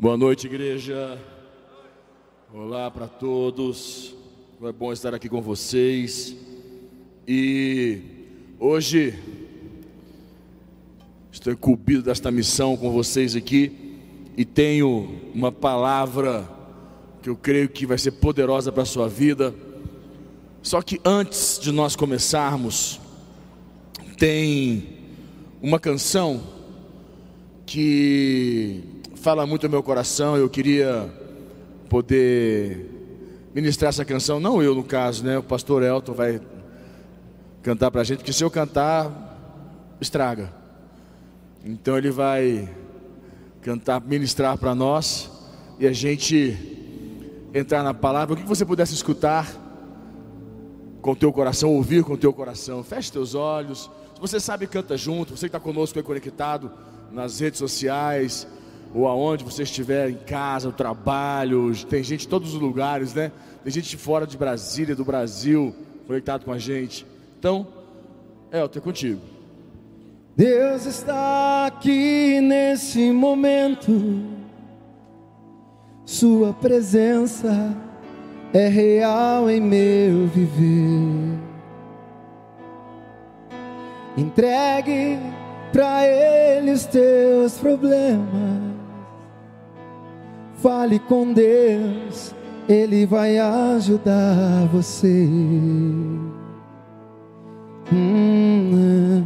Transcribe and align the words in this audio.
Boa 0.00 0.16
noite, 0.16 0.46
igreja. 0.46 1.20
Olá 2.54 2.88
para 2.88 3.08
todos. 3.08 4.14
É 4.62 4.70
bom 4.70 4.92
estar 4.92 5.12
aqui 5.12 5.28
com 5.28 5.42
vocês. 5.42 6.36
E 7.26 7.98
hoje 8.60 9.18
estou 11.32 11.52
incumbido 11.52 12.04
desta 12.04 12.30
missão 12.30 12.76
com 12.76 12.92
vocês 12.92 13.34
aqui 13.34 13.98
e 14.36 14.44
tenho 14.44 15.20
uma 15.34 15.50
palavra 15.50 16.48
que 17.20 17.28
eu 17.28 17.34
creio 17.34 17.68
que 17.68 17.84
vai 17.84 17.98
ser 17.98 18.12
poderosa 18.12 18.70
para 18.70 18.84
a 18.84 18.86
sua 18.86 19.08
vida. 19.08 19.52
Só 20.62 20.80
que 20.80 21.00
antes 21.04 21.58
de 21.60 21.72
nós 21.72 21.96
começarmos, 21.96 23.00
tem 24.16 24.90
uma 25.60 25.80
canção 25.80 26.40
que 27.66 28.96
fala 29.18 29.46
muito 29.46 29.66
ao 29.66 29.70
meu 29.70 29.82
coração. 29.82 30.36
Eu 30.36 30.48
queria 30.48 31.12
poder 31.88 32.86
ministrar 33.54 33.88
essa 33.88 34.04
canção, 34.04 34.38
não 34.38 34.62
eu 34.62 34.74
no 34.74 34.84
caso, 34.84 35.24
né? 35.24 35.38
O 35.38 35.42
pastor 35.42 35.82
Elton 35.82 36.12
vai 36.12 36.40
cantar 37.62 37.90
para 37.90 38.00
a 38.00 38.04
gente, 38.04 38.18
porque 38.18 38.32
se 38.32 38.44
eu 38.44 38.50
cantar, 38.50 39.96
estraga. 40.00 40.52
Então 41.64 41.98
ele 41.98 42.10
vai 42.10 42.68
cantar, 43.60 44.00
ministrar 44.00 44.56
para 44.56 44.74
nós 44.74 45.30
e 45.78 45.86
a 45.86 45.92
gente 45.92 46.56
entrar 47.52 47.82
na 47.82 47.92
palavra. 47.92 48.34
O 48.34 48.36
que 48.36 48.44
você 48.44 48.64
pudesse 48.64 48.94
escutar 48.94 49.50
com 51.02 51.12
o 51.12 51.16
teu 51.16 51.32
coração, 51.32 51.74
ouvir 51.74 52.04
com 52.04 52.12
o 52.12 52.18
teu 52.18 52.32
coração. 52.32 52.84
Feche 52.84 53.10
teus 53.10 53.34
olhos. 53.34 53.90
Se 54.14 54.20
você 54.20 54.38
sabe, 54.38 54.66
canta 54.66 54.96
junto. 54.96 55.36
Você 55.36 55.48
que 55.48 55.56
está 55.56 55.60
conosco 55.60 55.98
aí 55.98 56.02
conectado 56.02 56.70
nas 57.10 57.40
redes 57.40 57.58
sociais 57.58 58.46
ou 58.94 59.06
aonde 59.06 59.44
você 59.44 59.62
estiver, 59.62 60.10
em 60.10 60.16
casa, 60.16 60.68
no 60.68 60.72
trabalho, 60.72 61.74
tem 61.86 62.02
gente 62.02 62.20
de 62.20 62.28
todos 62.28 62.54
os 62.54 62.60
lugares, 62.60 63.14
né? 63.14 63.30
Tem 63.62 63.72
gente 63.72 63.90
de 63.90 63.96
fora 63.96 64.26
de 64.26 64.36
Brasília, 64.36 64.96
do 64.96 65.04
Brasil, 65.04 65.74
conectado 66.06 66.44
com 66.44 66.52
a 66.52 66.58
gente. 66.58 67.06
Então, 67.38 67.66
é, 68.50 68.62
eu 68.62 68.82
contigo. 68.82 69.20
Deus 70.36 70.86
está 70.86 71.66
aqui 71.66 72.40
nesse 72.40 73.10
momento, 73.10 74.22
Sua 76.04 76.54
presença 76.54 77.76
é 78.54 78.68
real 78.68 79.50
em 79.50 79.60
meu 79.60 80.26
viver. 80.28 81.38
Entregue 84.16 85.18
para 85.72 86.06
Ele 86.06 86.70
os 86.70 86.86
teus 86.86 87.58
problemas. 87.58 88.67
Fale 90.62 90.98
com 90.98 91.32
Deus, 91.32 92.34
Ele 92.68 93.06
vai 93.06 93.38
ajudar 93.38 94.66
você. 94.72 95.28
Hum, 97.92 99.22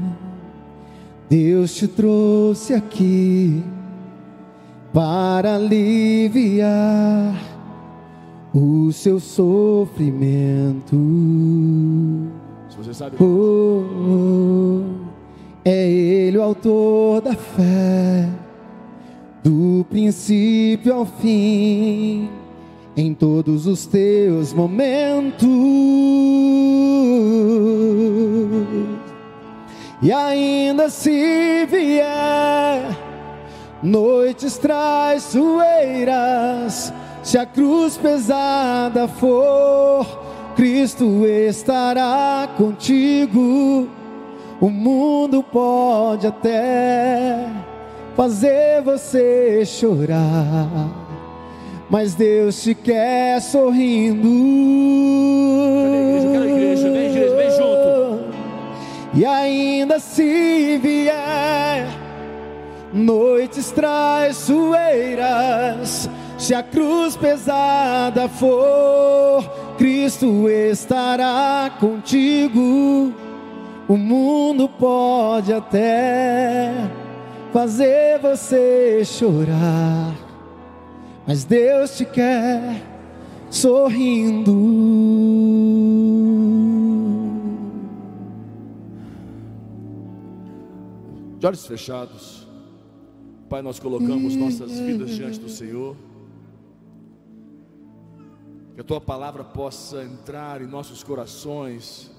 Deus 1.31 1.75
te 1.75 1.89
trouxe 1.89 2.75
aqui 2.75 3.65
para 4.93 5.55
aliviar 5.55 7.35
o 8.55 8.93
seu 8.93 9.19
sofrimento. 9.19 10.97
Se 12.69 12.77
você 12.77 12.93
sabe. 12.93 13.17
Oh, 13.19 13.85
oh, 14.05 14.83
é 15.65 15.91
Ele 15.91 16.37
o 16.37 16.43
autor 16.43 17.23
da 17.23 17.35
fé 17.35 18.42
do 19.83 19.85
princípio 19.85 20.95
ao 20.95 21.05
fim, 21.05 22.31
em 22.97 23.13
todos 23.13 23.67
os 23.67 23.85
teus 23.85 24.53
momentos. 24.53 25.49
E 30.01 30.13
ainda 30.13 30.89
se 30.89 31.67
vier 31.67 32.97
noites 33.83 34.57
traiçoeiras, 34.57 36.93
se 37.25 37.37
a 37.37 37.45
cruz 37.45 37.97
pesada 37.97 39.09
for, 39.09 40.07
Cristo 40.55 41.27
estará 41.27 42.49
contigo. 42.57 43.89
O 44.61 44.71
mundo 44.71 45.43
pode 45.43 46.29
até 46.29 47.72
fazer 48.15 48.83
você 48.83 49.65
chorar, 49.65 50.69
mas 51.89 52.15
Deus 52.15 52.63
te 52.63 52.75
quer 52.75 53.41
sorrindo. 53.41 54.29
Cadê 55.83 55.97
a 55.97 56.01
igreja? 56.01 56.33
Cadê 56.33 56.39
a 56.39 56.47
igreja? 56.51 56.91
Vem, 56.91 57.07
igreja, 57.11 57.37
vem 57.37 57.51
junto. 57.51 58.21
E 59.15 59.25
ainda 59.25 59.99
se 59.99 60.77
vier 60.79 61.87
noites 62.93 63.71
traiçoeiras, 63.71 66.11
se 66.39 66.55
a 66.55 66.63
cruz 66.63 67.17
pesada 67.17 68.29
for, 68.29 69.43
Cristo 69.79 70.49
estará 70.49 71.71
contigo. 71.81 73.13
O 73.89 73.97
mundo 73.97 74.69
pode 74.69 75.53
até 75.53 76.73
fazer 77.53 78.19
você 78.19 79.05
chorar, 79.05 80.17
mas 81.27 81.45
Deus 81.45 81.97
te 81.99 82.05
quer 82.07 82.83
sorrindo. 83.51 84.53
De 91.39 91.47
olhos 91.47 91.67
fechados, 91.67 92.49
Pai, 93.51 93.61
nós 93.61 93.79
colocamos 93.79 94.35
nossas 94.35 94.71
vidas 94.81 95.11
diante 95.11 95.39
do 95.39 95.49
Senhor. 95.51 95.95
Que 98.75 98.81
a 98.81 98.85
tua 98.85 99.01
palavra 99.01 99.45
possa 99.45 100.03
entrar 100.03 100.63
em 100.63 100.67
nossos 100.67 101.03
corações 101.03 102.11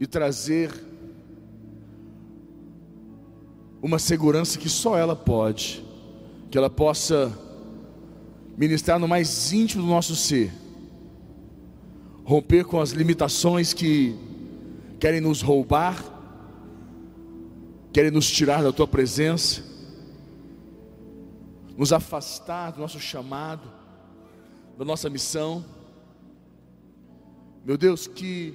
e 0.00 0.06
trazer 0.08 0.89
uma 3.82 3.98
segurança 3.98 4.58
que 4.58 4.68
só 4.68 4.96
ela 4.96 5.16
pode, 5.16 5.84
que 6.50 6.58
ela 6.58 6.68
possa 6.68 7.32
ministrar 8.56 8.98
no 8.98 9.08
mais 9.08 9.52
íntimo 9.52 9.82
do 9.82 9.88
nosso 9.88 10.14
ser, 10.14 10.52
romper 12.24 12.64
com 12.64 12.80
as 12.80 12.90
limitações 12.90 13.72
que 13.72 14.14
querem 14.98 15.20
nos 15.20 15.40
roubar, 15.40 16.04
querem 17.92 18.10
nos 18.10 18.30
tirar 18.30 18.62
da 18.62 18.72
tua 18.72 18.86
presença, 18.86 19.62
nos 21.76 21.92
afastar 21.92 22.72
do 22.72 22.80
nosso 22.80 23.00
chamado, 23.00 23.66
da 24.76 24.84
nossa 24.84 25.08
missão. 25.08 25.64
Meu 27.64 27.78
Deus, 27.78 28.06
que 28.06 28.54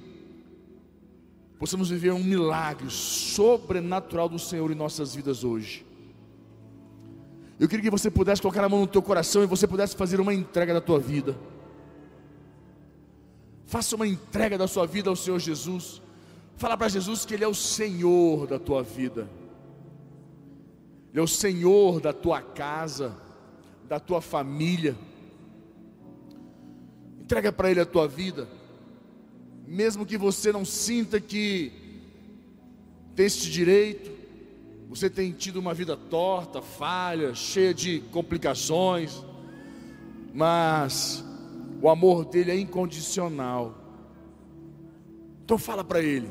possamos 1.58 1.88
viver 1.88 2.12
um 2.12 2.22
milagre 2.22 2.90
sobrenatural 2.90 4.28
do 4.28 4.38
Senhor 4.38 4.70
em 4.70 4.74
nossas 4.74 5.14
vidas 5.14 5.42
hoje. 5.42 5.84
Eu 7.58 7.68
queria 7.68 7.84
que 7.84 7.90
você 7.90 8.10
pudesse 8.10 8.42
colocar 8.42 8.62
a 8.62 8.68
mão 8.68 8.80
no 8.80 8.86
teu 8.86 9.00
coração 9.00 9.42
e 9.42 9.46
você 9.46 9.66
pudesse 9.66 9.96
fazer 9.96 10.20
uma 10.20 10.34
entrega 10.34 10.74
da 10.74 10.80
tua 10.80 10.98
vida. 10.98 11.36
Faça 13.64 13.96
uma 13.96 14.06
entrega 14.06 14.58
da 14.58 14.68
sua 14.68 14.86
vida 14.86 15.08
ao 15.08 15.16
Senhor 15.16 15.38
Jesus. 15.38 16.02
Fala 16.56 16.76
para 16.76 16.88
Jesus 16.88 17.24
que 17.24 17.34
Ele 17.34 17.44
é 17.44 17.48
o 17.48 17.54
Senhor 17.54 18.46
da 18.46 18.58
tua 18.58 18.82
vida. 18.82 19.28
Ele 21.10 21.20
é 21.20 21.22
o 21.22 21.26
Senhor 21.26 22.00
da 22.00 22.12
tua 22.12 22.42
casa, 22.42 23.16
da 23.88 23.98
tua 23.98 24.20
família. 24.20 24.94
Entrega 27.18 27.50
para 27.50 27.70
Ele 27.70 27.80
a 27.80 27.86
tua 27.86 28.06
vida 28.06 28.46
mesmo 29.66 30.06
que 30.06 30.16
você 30.16 30.52
não 30.52 30.64
sinta 30.64 31.20
que 31.20 31.72
tem 33.14 33.26
este 33.26 33.50
direito, 33.50 34.10
você 34.88 35.10
tem 35.10 35.32
tido 35.32 35.58
uma 35.58 35.74
vida 35.74 35.96
torta, 35.96 36.62
falha, 36.62 37.34
cheia 37.34 37.74
de 37.74 38.00
complicações, 38.12 39.24
mas 40.32 41.24
o 41.82 41.88
amor 41.88 42.24
dele 42.24 42.52
é 42.52 42.58
incondicional. 42.58 43.74
Então 45.44 45.58
fala 45.58 45.82
para 45.82 46.00
ele 46.00 46.28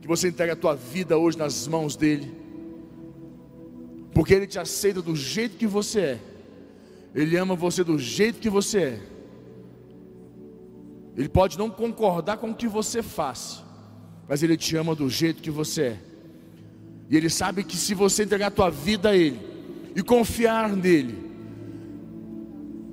que 0.00 0.06
você 0.06 0.28
entrega 0.28 0.52
a 0.52 0.56
tua 0.56 0.74
vida 0.74 1.16
hoje 1.16 1.38
nas 1.38 1.66
mãos 1.66 1.96
dele, 1.96 2.30
porque 4.12 4.34
ele 4.34 4.46
te 4.46 4.58
aceita 4.58 5.00
do 5.00 5.16
jeito 5.16 5.56
que 5.56 5.66
você 5.66 6.00
é. 6.00 6.20
Ele 7.14 7.36
ama 7.36 7.54
você 7.54 7.82
do 7.82 7.98
jeito 7.98 8.38
que 8.40 8.50
você 8.50 8.78
é. 8.80 9.13
Ele 11.16 11.28
pode 11.28 11.58
não 11.58 11.70
concordar 11.70 12.38
com 12.38 12.50
o 12.50 12.54
que 12.54 12.66
você 12.66 13.02
faz, 13.02 13.62
mas 14.28 14.42
Ele 14.42 14.56
te 14.56 14.76
ama 14.76 14.94
do 14.94 15.08
jeito 15.08 15.42
que 15.42 15.50
você 15.50 15.82
é. 15.82 16.00
E 17.08 17.16
Ele 17.16 17.30
sabe 17.30 17.62
que 17.62 17.76
se 17.76 17.94
você 17.94 18.24
entregar 18.24 18.48
a 18.48 18.50
tua 18.50 18.70
vida 18.70 19.10
a 19.10 19.16
Ele, 19.16 19.54
e 19.94 20.02
confiar 20.02 20.74
nele, 20.74 21.16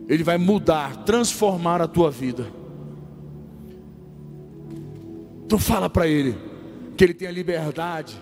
ele 0.08 0.24
vai 0.24 0.38
mudar, 0.38 1.04
transformar 1.04 1.82
a 1.82 1.88
tua 1.88 2.12
vida. 2.12 2.52
Tu 5.50 5.58
fala 5.58 5.90
para 5.90 6.08
ele 6.08 6.38
que 6.96 7.04
ele 7.04 7.14
tem 7.14 7.28
a 7.28 7.32
liberdade 7.32 8.22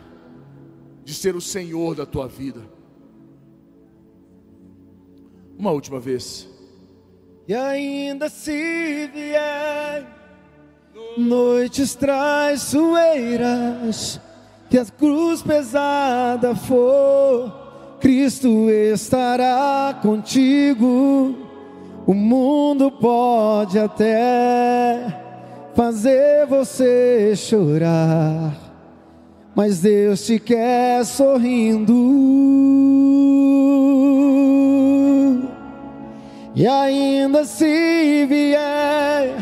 de 1.04 1.14
ser 1.14 1.36
o 1.36 1.42
Senhor 1.42 1.96
da 1.96 2.06
tua 2.06 2.28
vida. 2.28 2.62
Uma 5.58 5.72
última 5.72 6.00
vez. 6.00 6.48
E 7.50 7.56
ainda 7.56 8.30
se 8.30 9.10
vier 9.12 10.06
noites 11.18 11.96
traiçoeiras, 11.96 14.22
que 14.70 14.78
a 14.78 14.86
cruz 14.86 15.42
pesada 15.42 16.54
for, 16.54 17.98
Cristo 18.00 18.70
estará 18.70 19.98
contigo. 20.00 21.36
O 22.06 22.14
mundo 22.14 22.92
pode 22.92 23.80
até 23.80 25.20
fazer 25.74 26.46
você 26.46 27.36
chorar, 27.36 28.54
mas 29.56 29.80
Deus 29.80 30.24
te 30.24 30.38
quer 30.38 31.04
sorrindo. 31.04 32.89
E 36.56 36.66
ainda 36.68 37.46
se 37.46 38.26
vier 38.26 39.38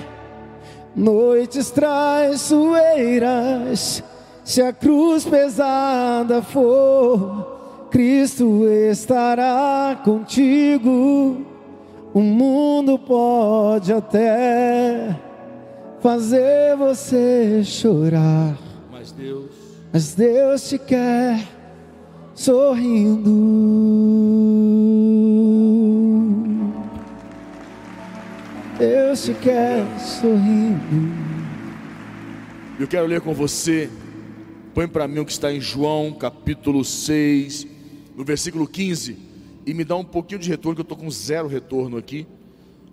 noites 0.95 1.71
traiçoeiras, 1.71 4.03
se 4.43 4.61
a 4.61 4.71
cruz 4.73 5.25
pesada 5.25 6.41
for, 6.41 7.87
Cristo 7.89 8.67
estará 8.67 9.97
contigo. 10.03 11.45
O 12.13 12.19
mundo 12.19 12.99
pode 12.99 13.93
até 13.93 15.15
fazer 15.99 16.75
você 16.77 17.63
chorar, 17.63 18.57
mas 18.91 19.11
Deus, 19.11 19.51
mas 19.93 20.15
Deus 20.15 20.67
te 20.67 20.79
quer 20.79 21.39
sorrindo. 22.33 23.96
Te 29.25 29.33
quer 29.33 29.83
sorrindo. 29.99 31.11
Eu 32.79 32.87
quero 32.87 33.07
ler 33.07 33.19
com 33.19 33.33
você. 33.33 33.89
Põe 34.73 34.87
para 34.87 35.07
mim 35.07 35.19
o 35.19 35.25
que 35.25 35.31
está 35.31 35.51
em 35.51 35.59
João, 35.59 36.13
capítulo 36.13 36.85
6, 36.85 37.67
no 38.15 38.23
versículo 38.23 38.67
15, 38.67 39.17
e 39.65 39.73
me 39.73 39.83
dá 39.83 39.95
um 39.95 40.03
pouquinho 40.03 40.39
de 40.39 40.47
retorno, 40.47 40.75
que 40.75 40.81
eu 40.81 40.83
estou 40.83 40.97
com 40.97 41.09
zero 41.09 41.47
retorno 41.47 41.97
aqui. 41.97 42.27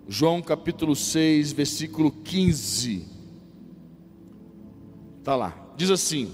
João 0.08 0.40
capítulo 0.40 0.96
6, 0.96 1.52
versículo 1.52 2.10
15. 2.10 3.06
Está 5.20 5.36
lá. 5.36 5.54
Diz 5.76 5.90
assim: 5.90 6.32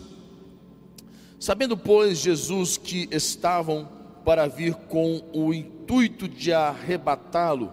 Sabendo, 1.39 1.77
pois, 1.77 2.19
Jesus 2.21 2.79
que 2.79 3.09
estavam 3.11 3.89
para 4.25 4.47
vir 4.47 4.75
com 4.75 5.21
o 5.35 5.53
intuito 5.53 6.29
de 6.29 6.53
arrebatá-lo, 6.53 7.73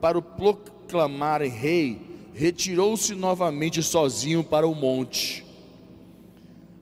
para 0.00 0.18
o 0.18 0.22
proclamarem 0.86 1.50
rei, 1.50 2.00
retirou-se 2.32 3.14
novamente 3.14 3.82
sozinho 3.82 4.44
para 4.44 4.66
o 4.66 4.74
monte. 4.74 5.44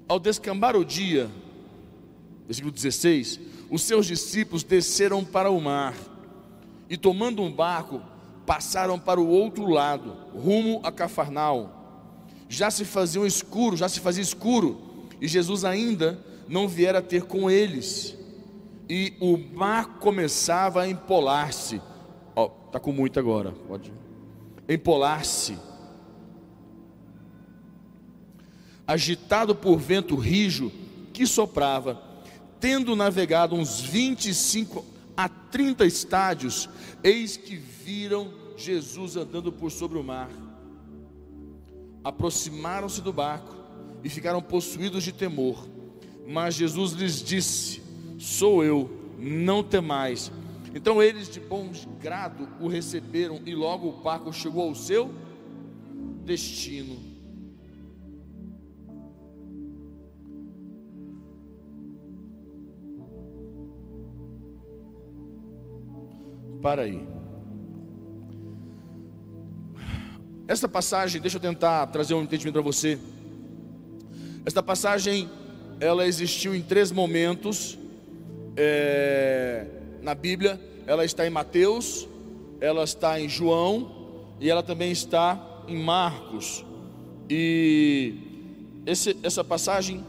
Ao 0.07 0.21
descambar 0.21 0.77
o 0.77 0.85
dia, 0.85 1.31
versículo 2.47 2.71
16, 2.71 3.41
os 3.71 3.83
seus 3.83 4.07
discípulos 4.07 4.63
desceram 4.63 5.25
para 5.25 5.51
o 5.51 5.61
mar 5.61 5.95
e, 6.89 6.99
tomando 6.99 7.43
um 7.43 7.51
barco, 7.51 8.03
passaram 8.45 8.99
para 8.99 9.19
o 9.19 9.27
outro 9.27 9.67
lado, 9.69 10.15
rumo 10.35 10.81
a 10.85 10.93
Cafarnal. 10.93 11.81
Já 12.47 12.71
se 12.71 12.85
fazia 12.85 13.23
um 13.23 13.27
escuro, 13.27 13.77
já 13.77 13.89
se 13.89 14.01
fazia 14.01 14.23
escuro, 14.23 15.09
e 15.19 15.27
Jesus 15.27 15.65
ainda 15.65 16.23
não 16.47 16.69
viera 16.69 17.01
ter 17.01 17.23
com 17.23 17.51
eles. 17.51 18.15
E 18.87 19.15
o 19.19 19.39
mar 19.39 19.99
começava 19.99 20.83
a 20.83 20.89
empolar-se. 20.89 21.81
Ó, 22.75 22.79
oh, 22.79 22.79
tá 22.79 22.81
com 22.81 22.93
muito 22.93 23.19
agora, 23.21 23.53
pode. 23.69 23.93
Empolar-se. 24.69 25.57
Agitado 28.87 29.55
por 29.55 29.79
vento 29.79 30.17
rijo 30.17 30.73
que 31.13 31.27
soprava, 31.27 32.03
tendo 32.59 32.97
navegado 32.97 33.55
uns 33.55 33.81
25 33.81 34.85
a 35.17 35.29
30 35.29 35.87
estádios, 35.87 36.69
eis 37.03 37.37
que 37.37 37.57
viram 37.57 38.33
Jesus 38.57 39.17
andando 39.17 39.53
por 39.53 39.71
sobre 39.71 39.97
o 39.97 40.03
mar. 40.03 40.29
Aproximaram-se 42.03 43.01
do 43.01 43.13
barco 43.13 43.55
e 44.03 44.09
ficaram 44.09 44.43
possuídos 44.43 45.05
de 45.05 45.13
temor. 45.13 45.67
Mas 46.27 46.55
Jesus 46.55 46.93
lhes 46.93 47.23
disse: 47.23 47.81
Sou 48.19 48.65
eu, 48.65 48.91
não 49.19 49.63
temais. 49.63 50.31
Então 50.75 51.01
eles 51.01 51.29
de 51.29 51.39
bom 51.39 51.71
grado 52.01 52.49
o 52.61 52.67
receberam 52.67 53.41
e 53.47 53.55
logo 53.55 53.89
o 53.89 54.03
barco 54.03 54.33
chegou 54.33 54.69
ao 54.69 54.75
seu 54.75 55.15
destino. 56.25 56.99
Para 66.61 66.83
aí. 66.83 67.07
Esta 70.49 70.69
passagem, 70.69 71.21
deixa 71.21 71.37
eu 71.37 71.41
tentar 71.41 71.87
trazer 71.87 72.15
um 72.15 72.23
entendimento 72.23 72.55
para 72.55 72.63
você. 72.63 72.99
Esta 74.45 74.63
passagem, 74.63 75.31
ela 75.79 76.07
existiu 76.07 76.55
em 76.55 76.63
três 76.63 76.91
momentos 76.91 77.79
é, 78.57 79.67
na 80.05 80.15
Bíblia. 80.15 80.61
Ela 80.87 81.05
está 81.05 81.27
em 81.27 81.31
Mateus, 81.31 82.07
ela 82.61 82.85
está 82.85 83.19
em 83.19 83.29
João 83.29 83.91
e 84.39 84.51
ela 84.51 84.63
também 84.63 84.93
está 84.93 85.65
em 85.67 85.83
Marcos. 85.83 86.65
E 87.29 88.15
esse, 88.87 89.17
essa 89.23 89.43
passagem 89.43 90.05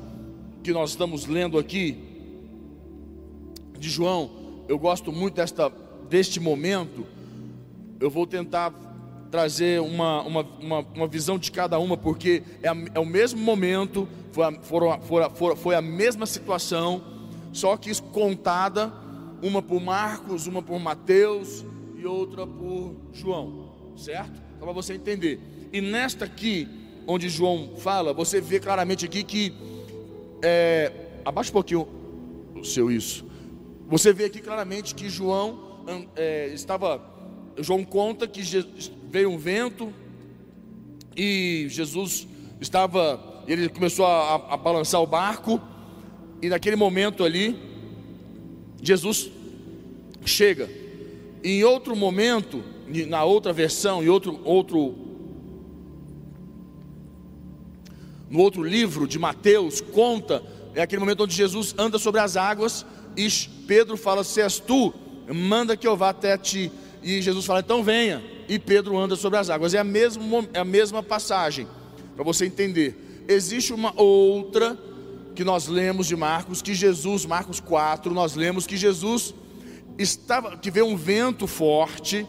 que 0.62 0.74
nós 0.74 0.92
estamos 0.92 1.26
lendo 1.26 1.58
aqui 1.58 1.98
de 3.80 3.90
João, 3.90 4.30
eu 4.68 4.78
gosto 4.78 5.12
muito 5.12 5.36
desta 5.36 5.72
deste 6.10 6.40
momento, 6.40 7.06
eu 8.00 8.12
vou 8.12 8.28
tentar 8.28 8.72
trazer 9.32 9.82
uma, 9.82 10.22
uma, 10.22 10.42
uma, 10.62 10.80
uma 10.94 11.08
visão 11.08 11.38
de 11.38 11.52
cada 11.52 11.80
uma, 11.80 11.98
porque 11.98 12.44
é, 12.62 12.70
a, 12.70 12.76
é 12.94 13.00
o 13.00 13.06
mesmo 13.06 13.40
momento, 13.40 14.08
foi 14.32 14.46
a, 14.46 14.52
foram, 14.62 15.02
foram, 15.02 15.56
foi 15.56 15.76
a 15.76 15.82
mesma 15.82 16.26
situação, 16.26 17.02
só 17.52 17.76
que 17.76 17.92
contada, 18.02 18.94
uma 19.46 19.62
por 19.62 19.80
Marcos, 19.80 20.48
uma 20.48 20.60
por 20.60 20.80
Mateus 20.80 21.64
e 21.96 22.04
outra 22.04 22.48
por 22.48 22.96
João, 23.14 23.94
certo? 23.96 24.42
Para 24.60 24.72
você 24.72 24.96
entender. 24.96 25.40
E 25.72 25.80
nesta 25.82 26.26
aqui, 26.26 26.68
onde 27.06 27.30
João 27.30 27.76
fala, 27.78 28.12
você 28.12 28.42
vê 28.42 28.60
claramente 28.60 29.06
aqui 29.06 29.24
que, 29.24 29.54
é, 30.42 30.92
abaixa 31.24 31.52
um 31.52 31.54
pouquinho 31.54 31.88
o 32.56 32.64
seu 32.64 32.90
isso, 32.90 33.24
você 33.88 34.12
vê 34.12 34.26
aqui 34.26 34.42
claramente 34.42 34.96
que 34.96 35.10
João 35.10 35.80
é, 36.16 36.48
estava, 36.48 37.00
João 37.60 37.84
conta 37.84 38.28
que 38.28 38.42
veio 39.12 39.30
um 39.30 39.38
vento 39.38 39.94
e 41.16 41.68
Jesus 41.70 42.28
estava, 42.60 43.44
ele 43.48 43.70
começou 43.70 44.08
a, 44.08 44.54
a 44.54 44.58
balançar 44.58 45.00
o 45.04 45.06
barco 45.06 45.62
e 46.42 46.50
naquele 46.50 46.76
momento 46.76 47.24
ali, 47.24 47.56
Jesus 48.82 49.35
chega. 50.26 50.70
Em 51.44 51.64
outro 51.64 51.96
momento, 51.96 52.64
na 53.08 53.24
outra 53.24 53.54
versão, 53.54 54.04
em 54.04 54.10
outro, 54.10 54.40
outro 54.44 54.96
no 58.30 58.40
outro 58.40 58.64
livro 58.64 59.08
de 59.08 59.20
Mateus, 59.20 59.80
conta, 59.80 60.44
é 60.74 60.82
aquele 60.82 61.00
momento 61.00 61.24
onde 61.24 61.36
Jesus 61.36 61.76
anda 61.78 62.00
sobre 62.00 62.20
as 62.20 62.36
águas 62.36 62.86
e 63.16 63.30
Pedro 63.68 63.96
fala: 63.96 64.24
Se 64.24 64.42
és 64.42 64.60
tu, 64.60 64.94
manda 65.34 65.78
que 65.78 65.88
eu 65.88 65.96
vá 65.96 66.10
até 66.10 66.38
ti. 66.38 66.72
E 67.06 67.22
Jesus 67.22 67.46
fala: 67.46 67.60
então 67.60 67.84
venha. 67.84 68.22
E 68.50 68.60
Pedro 68.60 68.98
anda 68.98 69.16
sobre 69.16 69.38
as 69.38 69.50
águas. 69.50 69.74
É 69.74 69.80
a 69.80 69.84
mesma, 69.84 70.48
é 70.54 70.60
a 70.60 70.66
mesma 70.66 71.02
passagem, 71.02 71.68
para 72.16 72.24
você 72.24 72.46
entender. 72.46 73.24
Existe 73.28 73.74
uma 73.74 73.94
outra 74.00 74.78
que 75.36 75.44
nós 75.44 75.68
lemos 75.68 76.08
de 76.08 76.16
Marcos, 76.16 76.62
que 76.62 76.74
Jesus, 76.74 77.26
Marcos 77.26 77.60
4, 77.60 78.14
nós 78.14 78.36
lemos 78.36 78.66
que 78.66 78.78
Jesus 78.78 79.34
estava, 79.98 80.58
que 80.58 80.70
veio 80.70 80.86
um 80.86 80.96
vento 80.96 81.48
forte, 81.48 82.26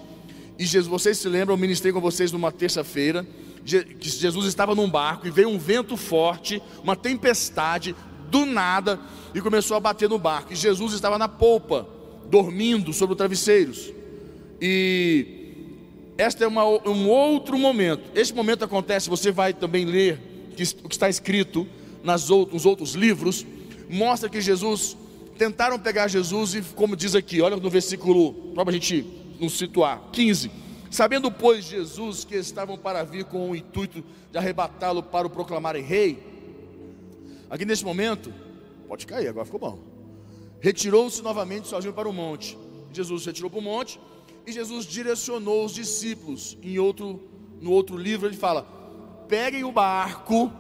e 0.59 0.65
Jesus, 0.65 0.87
vocês 0.87 1.19
se 1.19 1.29
lembram, 1.29 1.55
eu 1.55 1.59
ministrei 1.59 1.93
com 1.93 2.01
vocês 2.01 2.33
numa 2.33 2.51
terça-feira, 2.51 3.27
que 3.65 4.09
Jesus 4.09 4.47
estava 4.47 4.75
num 4.75 4.89
barco 4.89 5.27
e 5.27 5.31
veio 5.31 5.49
um 5.49 5.59
vento 5.59 5.97
forte, 5.97 6.63
uma 6.83 6.95
tempestade, 6.95 7.95
do 8.31 8.47
nada, 8.47 8.99
e 9.35 9.41
começou 9.41 9.77
a 9.77 9.81
bater 9.81 10.09
no 10.09 10.19
barco, 10.19 10.53
e 10.53 10.57
Jesus 10.57 10.93
estava 10.93 11.19
na 11.19 11.29
polpa, 11.29 11.89
dormindo 12.31 12.93
sobre 12.93 13.15
os 13.15 13.19
travesseiros. 13.19 13.93
E 14.61 15.37
este 16.17 16.45
é 16.45 16.47
uma, 16.47 16.65
um 16.65 17.09
outro 17.09 17.59
momento. 17.59 18.03
Este 18.15 18.35
momento 18.35 18.65
acontece, 18.65 19.11
você 19.11 19.31
vai 19.31 19.53
também 19.53 19.85
ler 19.85 20.21
o 20.53 20.89
que 20.89 20.95
está 20.95 21.09
escrito 21.09 21.67
nas 22.03 22.31
outros, 22.31 22.55
nos 22.55 22.67
outros 22.67 22.95
livros, 22.95 23.45
mostra 23.91 24.29
que 24.29 24.41
Jesus, 24.41 24.97
tentaram 25.37 25.79
pegar 25.79 26.09
Jesus 26.09 26.55
e 26.55 26.63
como 26.63 26.97
diz 26.97 27.15
aqui, 27.15 27.41
olha 27.41 27.57
no 27.57 27.71
versículo, 27.71 28.53
para 28.55 28.69
a 28.69 28.73
gente 28.73 29.07
nos 29.39 29.57
situar, 29.57 30.03
15. 30.13 30.51
Sabendo, 30.91 31.31
pois, 31.31 31.65
Jesus 31.65 32.25
que 32.25 32.37
estavam 32.37 32.79
para 32.79 33.03
vir 33.05 33.25
com 33.25 33.51
o 33.51 33.57
intuito 33.57 34.03
de 34.31 34.39
arrebatá-lo 34.39 35.03
para 35.03 35.27
o 35.27 35.31
proclamarem 35.31 35.83
rei, 35.83 36.23
aqui 37.51 37.65
nesse 37.65 37.85
momento, 37.85 38.33
pode 38.89 39.07
cair, 39.07 39.29
agora 39.29 39.45
ficou 39.45 39.61
bom. 39.61 39.79
Retirou-se 40.61 41.21
novamente 41.23 41.69
sozinho 41.69 41.93
para 41.93 42.09
o 42.09 42.13
monte. 42.13 42.57
Jesus 42.93 43.27
retirou 43.27 43.51
para 43.51 43.59
o 43.59 43.63
monte 43.63 44.01
e 44.47 44.53
Jesus 44.53 44.87
direcionou 44.87 45.65
os 45.65 45.75
discípulos. 45.75 46.57
Em 46.63 46.79
outro, 46.79 47.21
no 47.61 47.73
outro 47.73 47.97
livro 47.97 48.27
ele 48.27 48.37
fala: 48.37 48.63
peguem 49.29 49.65
o 49.65 49.73
barco 49.73 50.51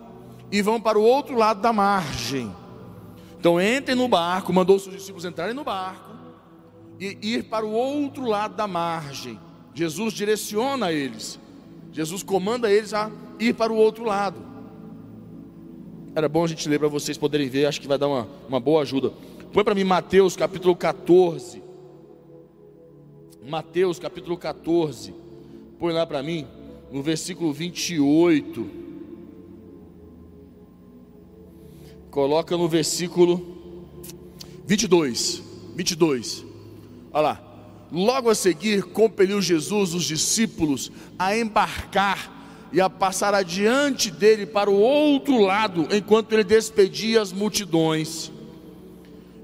e 0.50 0.60
vão 0.60 0.80
para 0.80 0.98
o 0.98 1.02
outro 1.02 1.36
lado 1.36 1.60
da 1.60 1.72
margem. 1.72 2.54
Então 3.46 3.60
entrem 3.60 3.96
no 3.96 4.08
barco, 4.08 4.52
mandou 4.52 4.76
seus 4.76 4.96
discípulos 4.96 5.24
entrarem 5.24 5.54
no 5.54 5.62
barco 5.62 6.10
e 6.98 7.16
ir 7.22 7.44
para 7.44 7.64
o 7.64 7.70
outro 7.70 8.24
lado 8.24 8.56
da 8.56 8.66
margem. 8.66 9.38
Jesus 9.72 10.12
direciona 10.14 10.90
eles. 10.90 11.38
Jesus 11.92 12.24
comanda 12.24 12.68
eles 12.68 12.92
a 12.92 13.08
ir 13.38 13.54
para 13.54 13.72
o 13.72 13.76
outro 13.76 14.02
lado. 14.02 14.40
Era 16.12 16.28
bom 16.28 16.42
a 16.42 16.48
gente 16.48 16.68
ler 16.68 16.80
para 16.80 16.88
vocês 16.88 17.16
poderem 17.16 17.48
ver, 17.48 17.66
acho 17.66 17.80
que 17.80 17.86
vai 17.86 17.96
dar 17.96 18.08
uma, 18.08 18.26
uma 18.48 18.58
boa 18.58 18.82
ajuda. 18.82 19.12
Põe 19.52 19.62
para 19.62 19.76
mim 19.76 19.84
Mateus 19.84 20.34
capítulo 20.34 20.74
14. 20.74 21.62
Mateus 23.48 24.00
capítulo 24.00 24.36
14. 24.36 25.14
Põe 25.78 25.92
lá 25.92 26.04
para 26.04 26.20
mim, 26.20 26.48
no 26.90 27.00
versículo 27.00 27.52
28. 27.52 28.85
Coloca 32.16 32.56
no 32.56 32.66
versículo 32.66 33.44
22. 34.66 35.42
22. 35.74 36.46
Olha 37.12 37.22
lá. 37.22 37.42
Logo 37.92 38.30
a 38.30 38.34
seguir, 38.34 38.84
compeliu 38.84 39.42
Jesus 39.42 39.92
os 39.92 40.04
discípulos 40.04 40.90
a 41.18 41.36
embarcar 41.36 42.68
e 42.72 42.80
a 42.80 42.88
passar 42.88 43.34
adiante 43.34 44.10
dele 44.10 44.46
para 44.46 44.70
o 44.70 44.80
outro 44.80 45.38
lado, 45.42 45.88
enquanto 45.94 46.32
ele 46.32 46.42
despedia 46.42 47.20
as 47.20 47.34
multidões. 47.34 48.32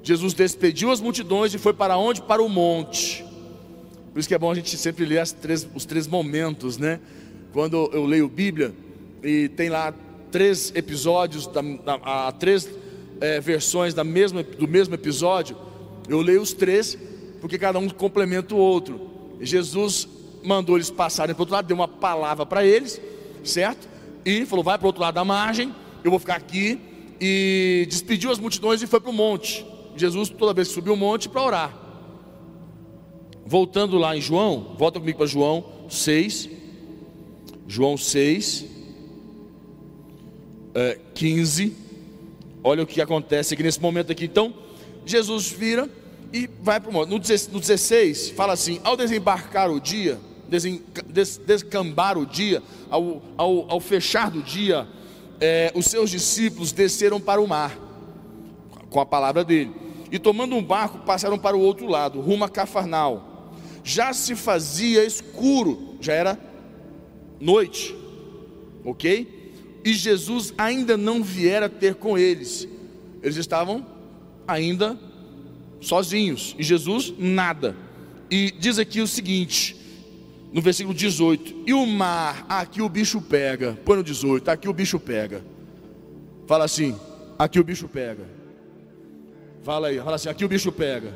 Jesus 0.03 0.33
despediu 0.33 0.91
as 0.91 0.99
multidões 0.99 1.53
e 1.53 1.59
foi 1.59 1.75
para 1.75 1.99
onde? 1.99 2.23
Para 2.23 2.43
o 2.43 2.49
monte. 2.49 3.23
Por 4.15 4.19
isso 4.19 4.27
que 4.27 4.35
é 4.35 4.39
bom 4.39 4.51
a 4.51 4.55
gente 4.55 4.79
sempre 4.79 5.05
ler 5.05 5.29
três, 5.29 5.69
os 5.75 5.85
três 5.85 6.07
momentos, 6.07 6.79
né? 6.79 7.01
Quando 7.53 7.91
eu 7.93 8.07
leio 8.07 8.31
Bíblia 8.31 8.75
e 9.23 9.51
tem 9.51 9.69
lá 9.69 9.93
três 10.33 10.73
episódios, 10.75 11.47
da, 11.47 11.61
da, 11.61 11.95
a, 12.03 12.33
três 12.33 12.69
é, 13.21 13.39
versões 13.39 13.95
da 13.95 14.03
mesma, 14.03 14.43
do 14.43 14.67
mesmo 14.67 14.95
episódio, 14.95 15.57
eu 16.09 16.21
leio 16.21 16.43
os 16.43 16.53
três 16.53 16.99
porque 17.41 17.59
cada 17.59 17.79
um 17.79 17.89
complementa 17.89 18.55
o 18.55 18.59
outro. 18.59 19.11
Jesus 19.41 20.09
mandou 20.45 20.77
eles 20.77 20.91
passarem 20.91 21.35
para 21.35 21.41
o 21.41 21.43
outro 21.43 21.55
lado, 21.55 21.67
deu 21.67 21.77
uma 21.77 21.89
palavra 21.89 22.47
para 22.47 22.65
eles, 22.65 23.01
certo? 23.45 23.89
E 24.25 24.47
falou: 24.47 24.65
vai 24.65 24.79
para 24.79 24.85
o 24.85 24.89
outro 24.89 25.03
lado 25.03 25.15
da 25.15 25.25
margem, 25.25 25.75
eu 26.03 26.11
vou 26.11 26.19
ficar 26.19 26.37
aqui. 26.37 26.81
E 27.21 27.87
despediu 27.89 28.33
as 28.33 28.39
multidões 28.39 28.83
e 28.83 28.87
foi 28.87 29.01
para 29.01 29.11
o 29.11 29.13
monte. 29.13 29.65
Jesus, 29.97 30.29
toda 30.29 30.53
vez 30.53 30.69
que 30.69 30.75
subiu 30.75 30.95
o 30.95 30.97
monte, 30.97 31.29
para 31.29 31.43
orar. 31.43 31.79
Voltando 33.45 33.99
lá 33.99 34.17
em 34.17 34.21
João, 34.21 34.75
volta 34.79 34.99
comigo 34.99 35.19
para 35.19 35.27
João 35.27 35.65
6. 35.89 36.49
João 37.69 37.97
6, 37.97 38.67
é, 40.75 40.99
15. 41.15 41.77
Olha 42.65 42.83
o 42.83 42.87
que 42.87 43.01
acontece 43.01 43.55
aqui 43.55 43.63
nesse 43.63 43.81
momento 43.81 44.13
aqui. 44.13 44.25
Então, 44.25 44.55
Jesus 45.05 45.49
vira 45.49 45.89
e 46.33 46.49
vai 46.63 46.81
para 46.81 46.91
o 46.91 46.93
monte. 46.93 47.11
No 47.11 47.19
16 47.19 48.31
fala 48.31 48.53
assim: 48.53 48.81
ao 48.85 48.97
desembarcar 48.97 49.71
o 49.71 49.81
dia, 49.81 50.19
descambar 51.45 52.17
o 52.19 52.27
dia, 52.27 52.63
ao, 52.91 53.23
ao, 53.37 53.71
ao 53.73 53.81
fechar 53.81 54.31
do 54.31 54.43
dia, 54.43 54.87
é, 55.41 55.73
os 55.75 55.87
seus 55.87 56.11
discípulos 56.11 56.73
desceram 56.73 57.21
para 57.21 57.41
o 57.41 57.49
mar, 57.49 57.77
com 58.91 59.01
a 59.01 59.07
palavra 59.07 59.45
dele, 59.45 59.73
e 60.11 60.19
tomando 60.19 60.55
um 60.55 60.63
barco 60.63 60.99
passaram 61.01 61.39
para 61.39 61.57
o 61.57 61.61
outro 61.61 61.87
lado, 61.87 62.21
rumo 62.21 62.45
a 62.45 62.49
Cafarnal. 62.49 63.51
Já 63.85 64.13
se 64.13 64.37
fazia 64.37 65.05
escuro, 65.05 65.97
já 66.01 66.13
era 66.13 66.39
noite, 67.41 67.97
ok? 68.85 69.42
E 69.85 69.93
Jesus 69.93 70.55
ainda 70.57 70.97
não 70.97 71.23
viera 71.23 71.69
ter 71.69 71.95
com 71.97 72.17
eles, 72.17 72.69
eles 73.23 73.37
estavam 73.37 73.87
ainda 74.47 74.99
sozinhos, 75.81 76.55
e 76.59 76.63
Jesus 76.63 77.13
nada. 77.19 77.77
E 78.31 78.51
diz 78.51 78.79
aqui 78.79 79.01
o 79.01 79.07
seguinte, 79.07 79.77
no 80.53 80.61
versículo 80.61 80.95
18: 80.95 81.65
E 81.67 81.73
o 81.73 81.85
mar, 81.87 82.47
aqui 82.49 82.81
o 82.81 82.89
bicho 82.89 83.21
pega. 83.21 83.79
Põe 83.85 83.97
no 83.97 84.05
18, 84.05 84.49
aqui 84.49 84.69
o 84.69 84.73
bicho 84.73 85.01
pega. 85.01 85.45
Fala 86.47 86.65
assim, 86.65 86.99
aqui 87.39 87.59
o 87.59 87.65
bicho 87.65 87.89
pega. 87.89 88.27
Fala 89.63 89.89
aí, 89.89 89.99
fala 89.99 90.17
assim, 90.17 90.29
aqui 90.29 90.45
o 90.45 90.49
bicho 90.49 90.71
pega. 90.71 91.15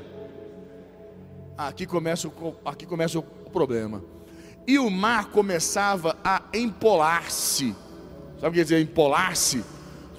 Aqui 1.56 1.86
começa 1.86 2.28
o, 2.28 2.56
aqui 2.64 2.86
começa 2.86 3.18
o 3.18 3.22
problema. 3.22 4.02
E 4.66 4.78
o 4.78 4.90
mar 4.90 5.30
começava 5.30 6.16
a 6.24 6.42
empolar-se. 6.52 7.74
Sabe 8.40 8.48
o 8.48 8.50
que 8.50 8.58
quer 8.58 8.64
dizer 8.64 8.80
empolar-se? 8.80 9.64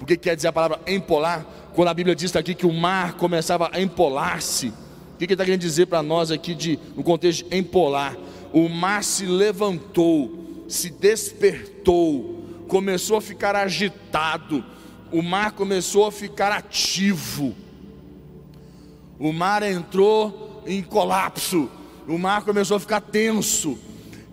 O 0.00 0.06
que 0.06 0.16
quer 0.16 0.36
dizer 0.36 0.48
a 0.48 0.52
palavra 0.52 0.80
empolar? 0.86 1.46
Quando 1.74 1.88
a 1.88 1.94
Bíblia 1.94 2.14
diz 2.14 2.34
aqui 2.34 2.54
que 2.54 2.66
o 2.66 2.72
mar 2.72 3.14
começava 3.14 3.70
a 3.72 3.80
empolar-se, 3.80 4.68
o 4.68 5.18
que 5.18 5.24
ele 5.24 5.34
está 5.34 5.44
querendo 5.44 5.60
dizer 5.60 5.86
para 5.86 6.02
nós 6.02 6.30
aqui 6.30 6.54
de, 6.54 6.78
no 6.96 7.02
contexto 7.02 7.48
de 7.48 7.56
empolar? 7.56 8.16
O 8.52 8.68
mar 8.68 9.04
se 9.04 9.26
levantou, 9.26 10.64
se 10.68 10.90
despertou, 10.90 12.44
começou 12.66 13.16
a 13.16 13.20
ficar 13.20 13.54
agitado, 13.54 14.64
o 15.12 15.22
mar 15.22 15.52
começou 15.52 16.06
a 16.06 16.12
ficar 16.12 16.52
ativo, 16.52 17.54
o 19.18 19.32
mar 19.32 19.62
entrou 19.62 20.62
em 20.66 20.82
colapso, 20.82 21.68
o 22.06 22.18
mar 22.18 22.44
começou 22.44 22.76
a 22.76 22.80
ficar 22.80 23.00
tenso, 23.00 23.78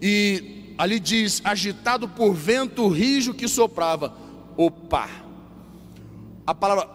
e 0.02 0.55
ali 0.78 1.00
diz: 1.00 1.42
agitado 1.44 2.08
por 2.08 2.34
vento 2.34 2.88
rijo 2.88 3.34
que 3.34 3.48
soprava. 3.48 4.16
Opa! 4.58 5.10
A 6.46 6.54
palavra 6.54 6.90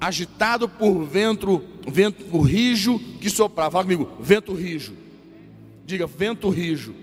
agitado 0.00 0.68
por 0.68 1.04
vento, 1.04 1.62
vento 1.86 2.40
rijo 2.40 2.98
que 3.20 3.28
soprava. 3.28 3.72
Fala 3.72 3.84
comigo, 3.84 4.10
vento 4.18 4.54
rijo. 4.54 4.94
Diga, 5.84 6.06
vento 6.06 6.48
rijo. 6.48 6.94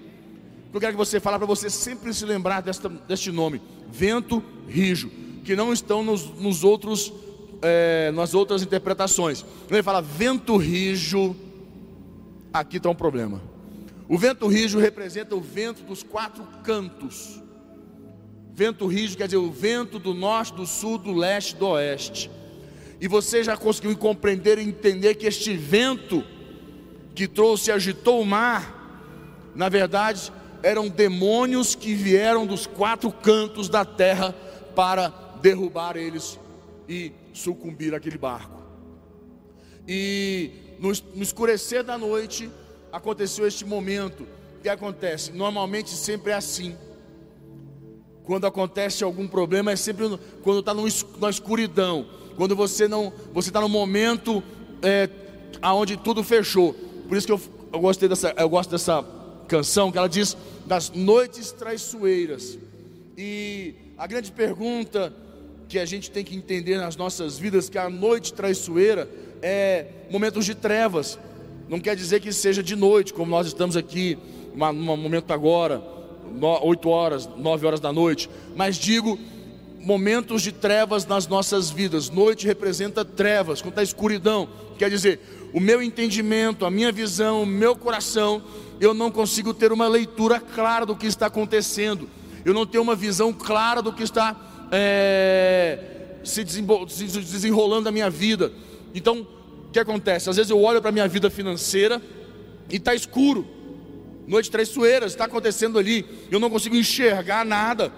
Eu 0.74 0.80
quero 0.80 0.94
que 0.94 0.98
você 0.98 1.20
fale 1.20 1.38
para 1.38 1.48
você 1.48 1.70
sempre 1.70 2.14
se 2.14 2.26
lembrar 2.26 2.62
desta, 2.62 2.90
deste 2.90 3.32
nome, 3.32 3.62
vento 3.92 4.44
rijo, 4.68 5.10
que 5.44 5.56
não 5.56 5.72
estão 5.72 6.04
nos, 6.04 6.30
nos 6.40 6.64
outros, 6.64 7.14
é, 7.62 8.12
nas 8.12 8.34
outras 8.34 8.62
interpretações. 8.62 9.46
Ele 9.70 9.82
fala 9.82 10.02
vento 10.02 10.58
rijo, 10.58 11.36
aqui 12.54 12.78
está 12.78 12.90
um 12.90 12.96
problema. 12.96 13.42
O 14.10 14.18
vento 14.18 14.48
rijo 14.48 14.80
representa 14.80 15.36
o 15.36 15.42
vento 15.42 15.84
dos 15.84 16.04
quatro 16.04 16.48
cantos. 16.64 17.42
Vento 18.54 18.88
rijo 18.88 19.18
quer 19.18 19.28
dizer 19.28 19.38
o 19.38 19.52
vento 19.52 20.00
do 20.00 20.14
norte, 20.14 20.54
do 20.54 20.66
sul, 20.66 20.98
do 20.98 21.12
leste, 21.12 21.56
do 21.56 21.68
oeste 21.68 22.32
e 23.00 23.08
você 23.08 23.44
já 23.44 23.56
conseguiu 23.56 23.96
compreender 23.96 24.58
e 24.58 24.64
entender 24.64 25.16
que 25.16 25.28
este 25.28 25.56
vento 25.56 26.24
que 27.14 27.28
trouxe 27.28 27.70
e 27.70 27.74
agitou 27.74 28.22
o 28.22 28.26
mar, 28.26 29.52
na 29.56 29.70
verdade, 29.70 30.32
eram 30.64 30.88
demônios 30.88 31.76
que 31.76 31.94
vieram 31.94 32.46
dos 32.46 32.66
quatro 32.66 33.12
cantos 33.12 33.70
da 33.70 33.86
terra 33.86 34.34
para 34.76 35.10
derrubar 35.42 35.96
eles 35.96 36.40
e 36.90 37.12
sucumbir 37.34 37.94
aquele 37.94 38.18
barco. 38.18 38.64
E 39.88 40.52
no, 40.80 40.92
no 41.16 41.24
escurecer 41.24 41.84
da 41.84 41.98
noite 41.98 42.50
aconteceu 42.92 43.48
este 43.48 43.66
momento. 43.66 44.24
O 44.60 44.62
que 44.62 44.70
acontece? 44.70 45.32
Normalmente 45.32 45.92
sempre 45.92 46.32
é 46.32 46.36
assim. 46.36 46.76
Quando 48.24 48.46
acontece 48.46 49.04
algum 49.04 49.28
problema, 49.28 49.72
é 49.72 49.76
sempre 49.76 50.20
quando 50.44 50.60
está 50.60 50.74
na 50.74 51.30
escuridão 51.30 52.06
quando 52.38 52.56
você 52.56 52.88
não, 52.88 53.12
você 53.34 53.50
está 53.50 53.60
no 53.60 53.68
momento 53.68 54.44
é, 54.82 55.10
aonde 55.60 55.98
tudo 55.98 56.24
fechou. 56.24 56.74
Por 57.10 57.18
isso 57.18 57.26
que 57.26 57.34
eu, 57.34 57.42
eu 57.74 57.80
gostei 57.80 58.08
dessa, 58.08 58.34
eu 58.38 58.48
gosto 58.48 58.70
dessa 58.70 59.04
canção 59.48 59.92
que 59.92 59.98
ela 59.98 60.08
diz 60.08 60.38
das 60.66 60.92
noites 60.92 61.52
traiçoeiras. 61.52 62.58
E 63.18 63.74
a 63.98 64.06
grande 64.06 64.32
pergunta 64.32 65.12
que 65.68 65.80
a 65.80 65.86
gente 65.86 66.12
tem 66.12 66.24
que 66.24 66.36
entender 66.36 66.78
nas 66.78 66.96
nossas 66.96 67.40
vidas 67.40 67.70
que 67.70 67.78
a 67.78 67.90
noite 67.90 68.32
traiçoeira 68.34 69.10
é 69.42 69.88
momentos 70.12 70.46
de 70.46 70.54
trevas, 70.54 71.18
Não 71.70 71.80
quer 71.80 71.96
dizer 71.96 72.22
que 72.22 72.32
seja 72.32 72.64
de 72.64 72.76
noite, 72.76 73.14
como 73.14 73.30
nós 73.30 73.48
estamos 73.48 73.76
aqui, 73.76 74.18
num 74.56 74.98
momento 74.98 75.32
agora, 75.32 75.84
8 76.62 76.90
horas, 76.90 77.30
9 77.36 77.66
horas 77.66 77.80
da 77.80 77.92
noite. 77.92 78.30
Mas 78.56 78.78
digo 78.78 79.20
momentos 79.80 80.42
de 80.42 80.52
trevas 80.52 81.06
nas 81.06 81.28
nossas 81.28 81.70
vidas. 81.70 82.10
Noite 82.10 82.46
representa 82.46 83.06
trevas, 83.06 83.62
quando 83.62 83.74
está 83.74 83.84
escuridão. 83.84 84.48
Quer 84.78 84.90
dizer, 84.90 85.20
o 85.54 85.60
meu 85.60 85.82
entendimento, 85.82 86.66
a 86.66 86.72
minha 86.72 86.92
visão, 86.92 87.44
o 87.44 87.46
meu 87.46 87.76
coração, 87.76 88.42
eu 88.80 88.94
não 88.94 89.10
consigo 89.10 89.54
ter 89.54 89.72
uma 89.72 89.88
leitura 89.88 90.40
clara 90.40 90.86
do 90.86 90.96
que 90.96 91.08
está 91.08 91.28
acontecendo. 91.28 92.10
Eu 92.46 92.54
não 92.54 92.66
tenho 92.66 92.84
uma 92.84 92.96
visão 92.96 93.34
clara 93.34 93.82
do 93.82 93.92
que 93.92 94.04
está 94.04 94.36
é, 94.72 95.80
se, 96.24 96.44
desenrolando 96.44 97.86
na 97.86 97.92
minha 97.92 98.10
vida. 98.10 98.52
Então, 98.94 99.26
o 99.68 99.72
que 99.72 99.80
acontece? 99.80 100.30
Às 100.30 100.38
vezes 100.38 100.50
eu 100.50 100.62
olho 100.62 100.82
para 100.82 100.90
a 100.90 100.94
minha 100.94 101.08
vida 101.08 101.30
financeira 101.30 102.02
e 102.70 102.78
está 102.78 102.96
escuro. 102.96 103.48
Noite 104.26 104.50
traiçoeiras, 104.52 105.12
está 105.12 105.26
acontecendo 105.26 105.78
ali. 105.78 106.06
Eu 106.32 106.40
não 106.40 106.50
consigo 106.50 106.76
enxergar 106.76 107.46
nada 107.46 107.92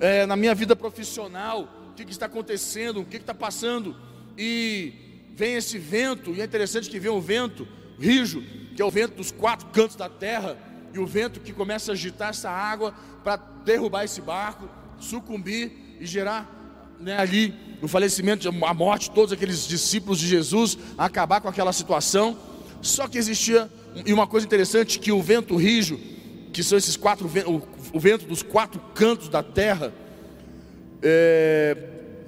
é, 0.00 0.24
na 0.26 0.36
minha 0.36 0.54
vida 0.54 0.74
profissional. 0.74 1.90
O 1.90 1.94
que, 1.94 2.04
que 2.04 2.12
está 2.12 2.26
acontecendo? 2.26 3.00
O 3.00 3.04
que, 3.04 3.16
está 3.16 3.34
passando? 3.34 3.94
E 4.38 4.92
vem 5.34 5.54
esse 5.54 5.78
vento, 5.78 6.32
e 6.32 6.40
é 6.40 6.44
interessante 6.44 6.88
que 6.88 6.98
vem 6.98 7.10
o 7.10 7.20
vento, 7.20 7.66
rijo, 7.98 8.42
que 8.74 8.80
é 8.80 8.84
o 8.84 8.90
vento 8.90 9.14
dos 9.14 9.30
quatro 9.30 9.68
cantos 9.68 9.96
da 9.96 10.08
terra, 10.08 10.56
e 10.92 10.98
o 10.98 11.06
vento 11.06 11.40
que 11.40 11.52
começa 11.52 11.92
a 11.92 11.94
agitar 11.94 12.30
essa 12.30 12.50
água 12.50 12.94
para 13.22 13.36
derrubar 13.36 14.04
esse 14.04 14.20
barco, 14.20 14.68
sucumbir 14.98 15.72
e 16.00 16.06
gerar 16.06 16.59
né, 17.00 17.16
ali 17.16 17.54
o 17.82 17.88
falecimento, 17.88 18.46
a 18.48 18.74
morte 18.74 19.10
todos 19.10 19.32
aqueles 19.32 19.66
discípulos 19.66 20.18
de 20.18 20.26
Jesus, 20.26 20.76
acabar 20.98 21.40
com 21.40 21.48
aquela 21.48 21.72
situação. 21.72 22.36
Só 22.82 23.08
que 23.08 23.16
existia, 23.16 23.70
e 24.04 24.12
uma 24.12 24.26
coisa 24.26 24.46
interessante, 24.46 24.98
que 24.98 25.10
o 25.10 25.22
vento 25.22 25.56
rijo, 25.56 25.98
que 26.52 26.62
são 26.62 26.76
esses 26.76 26.96
quatro, 26.96 27.26
o, 27.46 27.62
o 27.92 28.00
vento 28.00 28.26
dos 28.26 28.42
quatro 28.42 28.80
cantos 28.94 29.28
da 29.28 29.42
terra, 29.42 29.94
é, 31.02 31.76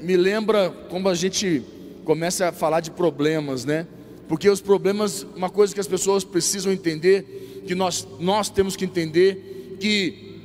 me 0.01 0.17
lembra 0.17 0.71
como 0.89 1.09
a 1.09 1.15
gente 1.15 1.63
começa 2.05 2.49
a 2.49 2.53
falar 2.53 2.81
de 2.81 2.91
problemas, 2.91 3.65
né? 3.65 3.87
Porque 4.27 4.49
os 4.49 4.61
problemas, 4.61 5.27
uma 5.37 5.51
coisa 5.51 5.75
que 5.75 5.81
as 5.81 5.87
pessoas 5.87 6.25
precisam 6.25 6.73
entender, 6.73 7.63
que 7.67 7.75
nós, 7.75 8.09
nós 8.19 8.49
temos 8.49 8.75
que 8.75 8.85
entender, 8.87 9.77
que 9.79 10.41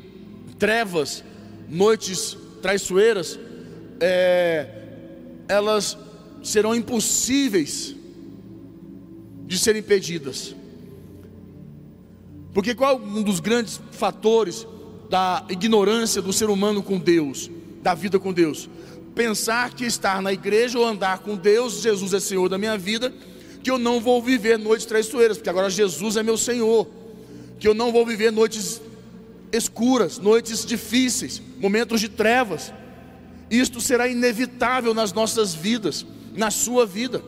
trevas, 0.59 1.23
noites 1.69 2.37
traiçoeiras, 2.61 3.39
é, 3.99 4.67
elas 5.47 5.97
serão 6.43 6.75
impossíveis 6.75 7.95
de 9.45 9.57
serem 9.57 9.81
impedidas. 9.81 10.55
Porque 12.53 12.73
qual 12.73 12.93
é 12.93 12.95
um 12.95 13.21
dos 13.21 13.39
grandes 13.39 13.79
fatores 13.91 14.65
da 15.09 15.45
ignorância 15.49 16.21
do 16.21 16.33
ser 16.33 16.49
humano 16.49 16.81
com 16.81 16.97
Deus, 16.97 17.49
da 17.81 17.93
vida 17.93 18.19
com 18.19 18.33
Deus? 18.33 18.69
Pensar 19.13 19.73
que 19.73 19.85
estar 19.85 20.21
na 20.21 20.33
igreja 20.33 20.77
ou 20.77 20.85
andar 20.85 21.19
com 21.19 21.35
Deus, 21.35 21.81
Jesus 21.81 22.13
é 22.13 22.19
Senhor 22.19 22.49
da 22.49 22.57
minha 22.57 22.77
vida, 22.77 23.13
que 23.63 23.71
eu 23.71 23.77
não 23.77 23.99
vou 23.99 24.21
viver 24.21 24.57
noites 24.57 24.85
traiçoeiras, 24.85 25.37
porque 25.37 25.49
agora 25.49 25.69
Jesus 25.69 26.17
é 26.17 26.23
meu 26.23 26.37
Senhor, 26.37 26.87
que 27.59 27.67
eu 27.67 27.73
não 27.73 27.91
vou 27.91 28.05
viver 28.05 28.31
noites 28.31 28.81
escuras, 29.51 30.17
noites 30.17 30.65
difíceis, 30.65 31.41
momentos 31.59 31.99
de 31.99 32.09
trevas. 32.09 32.71
Isto 33.49 33.79
será 33.79 34.07
inevitável 34.07 34.93
nas 34.93 35.13
nossas 35.13 35.53
vidas, 35.53 36.05
na 36.33 36.51
sua 36.51 36.85
vida. 36.85 37.21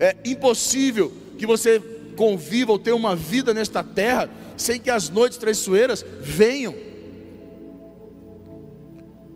É 0.00 0.16
impossível 0.24 1.12
que 1.38 1.46
você 1.46 1.80
conviva 2.16 2.72
ou 2.72 2.78
tenha 2.78 2.96
uma 2.96 3.14
vida 3.14 3.52
nesta 3.52 3.84
terra 3.84 4.30
sem 4.56 4.80
que 4.80 4.90
as 4.90 5.10
noites 5.10 5.38
traiçoeiras 5.38 6.04
venham. 6.20 6.74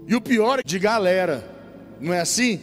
E 0.07 0.15
o 0.15 0.21
pior 0.21 0.59
é 0.59 0.63
de 0.65 0.79
galera, 0.79 1.47
não 2.01 2.13
é 2.13 2.21
assim? 2.21 2.61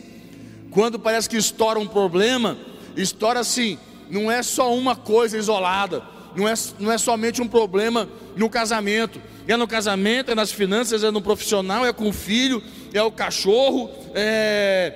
Quando 0.71 0.99
parece 0.99 1.29
que 1.29 1.37
estoura 1.37 1.79
um 1.79 1.87
problema, 1.87 2.57
estoura 2.95 3.39
assim, 3.39 3.77
não 4.09 4.31
é 4.31 4.43
só 4.43 4.75
uma 4.75 4.95
coisa 4.95 5.37
isolada, 5.37 6.03
não 6.37 6.47
é, 6.47 6.53
não 6.77 6.91
é 6.91 6.97
somente 6.99 7.41
um 7.41 7.47
problema 7.47 8.07
no 8.35 8.47
casamento, 8.47 9.19
é 9.47 9.57
no 9.57 9.67
casamento, 9.67 10.29
é 10.29 10.35
nas 10.35 10.51
finanças, 10.51 11.03
é 11.03 11.09
no 11.09 11.19
profissional, 11.19 11.83
é 11.83 11.91
com 11.91 12.07
o 12.07 12.13
filho, 12.13 12.61
é 12.93 13.01
o 13.01 13.11
cachorro, 13.11 13.89
é, 14.13 14.93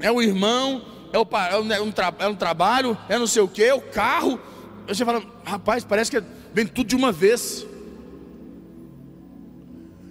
é 0.00 0.12
o 0.12 0.22
irmão, 0.22 0.84
é, 1.12 1.18
o, 1.18 1.26
é, 1.72 1.76
é, 1.76 1.80
um 1.80 1.90
tra, 1.90 2.14
é 2.20 2.28
um 2.28 2.36
trabalho, 2.36 2.96
é 3.08 3.18
não 3.18 3.26
sei 3.26 3.42
o 3.42 3.48
que, 3.48 3.64
é 3.64 3.74
o 3.74 3.80
carro. 3.80 4.40
Você 4.86 5.04
fala, 5.04 5.20
rapaz, 5.44 5.84
parece 5.84 6.08
que 6.10 6.22
vem 6.54 6.66
tudo 6.66 6.86
de 6.86 6.96
uma 6.96 7.10
vez. 7.10 7.66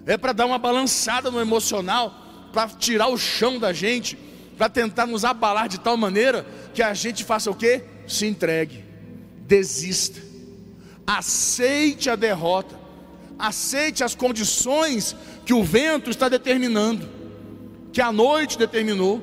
É 0.04 0.18
para 0.18 0.32
dar 0.32 0.44
uma 0.44 0.58
balançada 0.58 1.30
no 1.30 1.40
emocional, 1.40 2.50
para 2.52 2.68
tirar 2.68 3.08
o 3.08 3.16
chão 3.16 3.58
da 3.58 3.72
gente, 3.72 4.18
para 4.58 4.68
tentar 4.68 5.06
nos 5.06 5.24
abalar 5.24 5.68
de 5.68 5.80
tal 5.80 5.96
maneira 5.96 6.44
que 6.74 6.82
a 6.82 6.92
gente 6.92 7.24
faça 7.24 7.50
o 7.50 7.54
que? 7.54 7.82
Se 8.06 8.26
entregue, 8.26 8.84
desista, 9.48 10.20
aceite 11.06 12.08
a 12.08 12.14
derrota 12.14 12.78
aceite 13.38 14.02
as 14.02 14.14
condições 14.14 15.14
que 15.46 15.54
o 15.54 15.62
vento 15.62 16.10
está 16.10 16.28
determinando, 16.28 17.08
que 17.92 18.00
a 18.00 18.10
noite 18.10 18.58
determinou. 18.58 19.22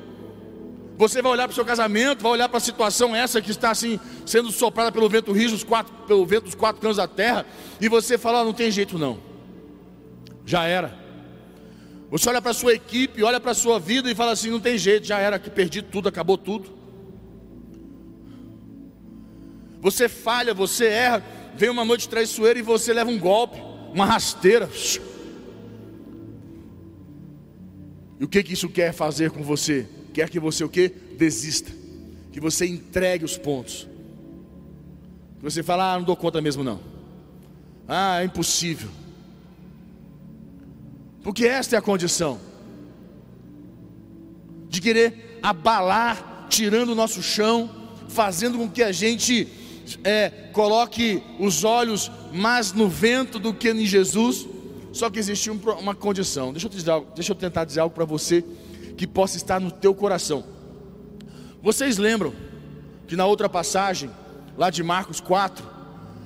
Você 0.96 1.20
vai 1.20 1.32
olhar 1.32 1.46
para 1.46 1.52
o 1.52 1.54
seu 1.54 1.64
casamento, 1.64 2.22
vai 2.22 2.32
olhar 2.32 2.48
para 2.48 2.56
a 2.56 2.60
situação 2.60 3.14
essa 3.14 3.42
que 3.42 3.50
está 3.50 3.70
assim 3.70 4.00
sendo 4.24 4.50
soprada 4.50 4.90
pelo 4.90 5.08
vento 5.10 5.30
rijo, 5.30 5.64
quatro, 5.66 5.92
pelo 6.06 6.24
vento 6.24 6.44
dos 6.44 6.54
quatro 6.54 6.80
cantos 6.80 6.96
da 6.96 7.06
terra, 7.06 7.44
e 7.78 7.88
você 7.88 8.16
fala: 8.16 8.42
não 8.42 8.54
tem 8.54 8.70
jeito 8.70 8.98
não, 8.98 9.18
já 10.46 10.64
era. 10.64 11.04
Você 12.10 12.28
olha 12.30 12.40
para 12.40 12.52
a 12.52 12.54
sua 12.54 12.72
equipe, 12.72 13.22
olha 13.22 13.38
para 13.38 13.50
a 13.50 13.54
sua 13.54 13.78
vida 13.78 14.10
e 14.10 14.14
fala 14.14 14.32
assim: 14.32 14.50
não 14.50 14.60
tem 14.60 14.78
jeito, 14.78 15.06
já 15.06 15.18
era, 15.18 15.38
que 15.38 15.50
perdi 15.50 15.82
tudo, 15.82 16.08
acabou 16.08 16.38
tudo. 16.38 16.74
Você 19.86 20.08
falha, 20.08 20.52
você 20.52 20.86
erra, 20.86 21.24
vem 21.54 21.70
uma 21.70 21.84
noite 21.84 22.08
traiçoeira 22.08 22.58
e 22.58 22.62
você 22.62 22.92
leva 22.92 23.08
um 23.08 23.16
golpe 23.16 23.62
uma 23.94 24.04
rasteira. 24.04 24.68
E 28.18 28.24
o 28.24 28.26
que, 28.26 28.42
que 28.42 28.54
isso 28.54 28.68
quer 28.68 28.92
fazer 28.92 29.30
com 29.30 29.44
você? 29.44 29.86
Quer 30.12 30.28
que 30.28 30.40
você 30.40 30.64
o 30.64 30.68
que? 30.68 30.88
Desista. 30.88 31.70
Que 32.32 32.40
você 32.40 32.66
entregue 32.66 33.24
os 33.24 33.38
pontos. 33.38 33.86
Que 35.38 35.44
você 35.44 35.62
fala, 35.62 35.94
ah, 35.94 35.98
não 35.98 36.04
dou 36.04 36.16
conta 36.16 36.42
mesmo 36.42 36.64
não. 36.64 36.80
Ah, 37.86 38.22
é 38.22 38.24
impossível. 38.24 38.90
Porque 41.22 41.46
esta 41.46 41.76
é 41.76 41.78
a 41.78 41.82
condição 41.82 42.40
de 44.68 44.80
querer 44.80 45.38
abalar, 45.40 46.48
tirando 46.50 46.90
o 46.90 46.96
nosso 46.96 47.22
chão, 47.22 47.70
fazendo 48.08 48.58
com 48.58 48.68
que 48.68 48.82
a 48.82 48.90
gente 48.90 49.55
é, 50.02 50.30
coloque 50.52 51.22
os 51.38 51.64
olhos 51.64 52.10
mais 52.32 52.72
no 52.72 52.88
vento 52.88 53.38
do 53.38 53.54
que 53.54 53.70
em 53.70 53.86
Jesus. 53.86 54.46
Só 54.92 55.10
que 55.10 55.18
existia 55.18 55.52
uma 55.52 55.94
condição. 55.94 56.52
Deixa 56.52 56.66
eu, 56.66 56.70
dizer 56.70 56.90
algo, 56.90 57.08
deixa 57.14 57.32
eu 57.32 57.36
tentar 57.36 57.64
dizer 57.64 57.80
algo 57.80 57.94
para 57.94 58.04
você 58.04 58.42
que 58.96 59.06
possa 59.06 59.36
estar 59.36 59.60
no 59.60 59.70
teu 59.70 59.94
coração. 59.94 60.42
Vocês 61.62 61.98
lembram 61.98 62.32
que 63.06 63.14
na 63.14 63.26
outra 63.26 63.48
passagem, 63.48 64.10
lá 64.56 64.70
de 64.70 64.82
Marcos 64.82 65.20
4, 65.20 65.64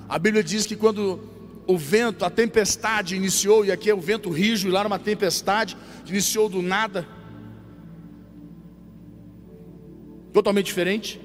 a 0.08 0.18
Bíblia 0.18 0.42
diz 0.42 0.66
que 0.66 0.76
quando 0.76 1.20
o 1.66 1.76
vento, 1.76 2.24
a 2.24 2.30
tempestade 2.30 3.14
iniciou, 3.14 3.64
e 3.64 3.72
aqui 3.72 3.90
é 3.90 3.94
o 3.94 4.00
vento 4.00 4.30
rijo, 4.30 4.68
e 4.68 4.70
lá 4.70 4.80
era 4.80 4.88
uma 4.88 4.98
tempestade, 4.98 5.76
iniciou 6.06 6.48
do 6.48 6.62
nada, 6.62 7.06
totalmente 10.32 10.66
diferente. 10.66 11.20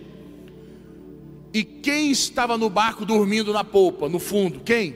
E 1.55 1.63
quem 1.63 2.11
estava 2.11 2.57
no 2.57 2.69
barco 2.69 3.05
dormindo 3.05 3.53
na 3.53 3.63
polpa, 3.63 4.09
no 4.09 4.19
fundo? 4.19 4.59
Quem? 4.59 4.93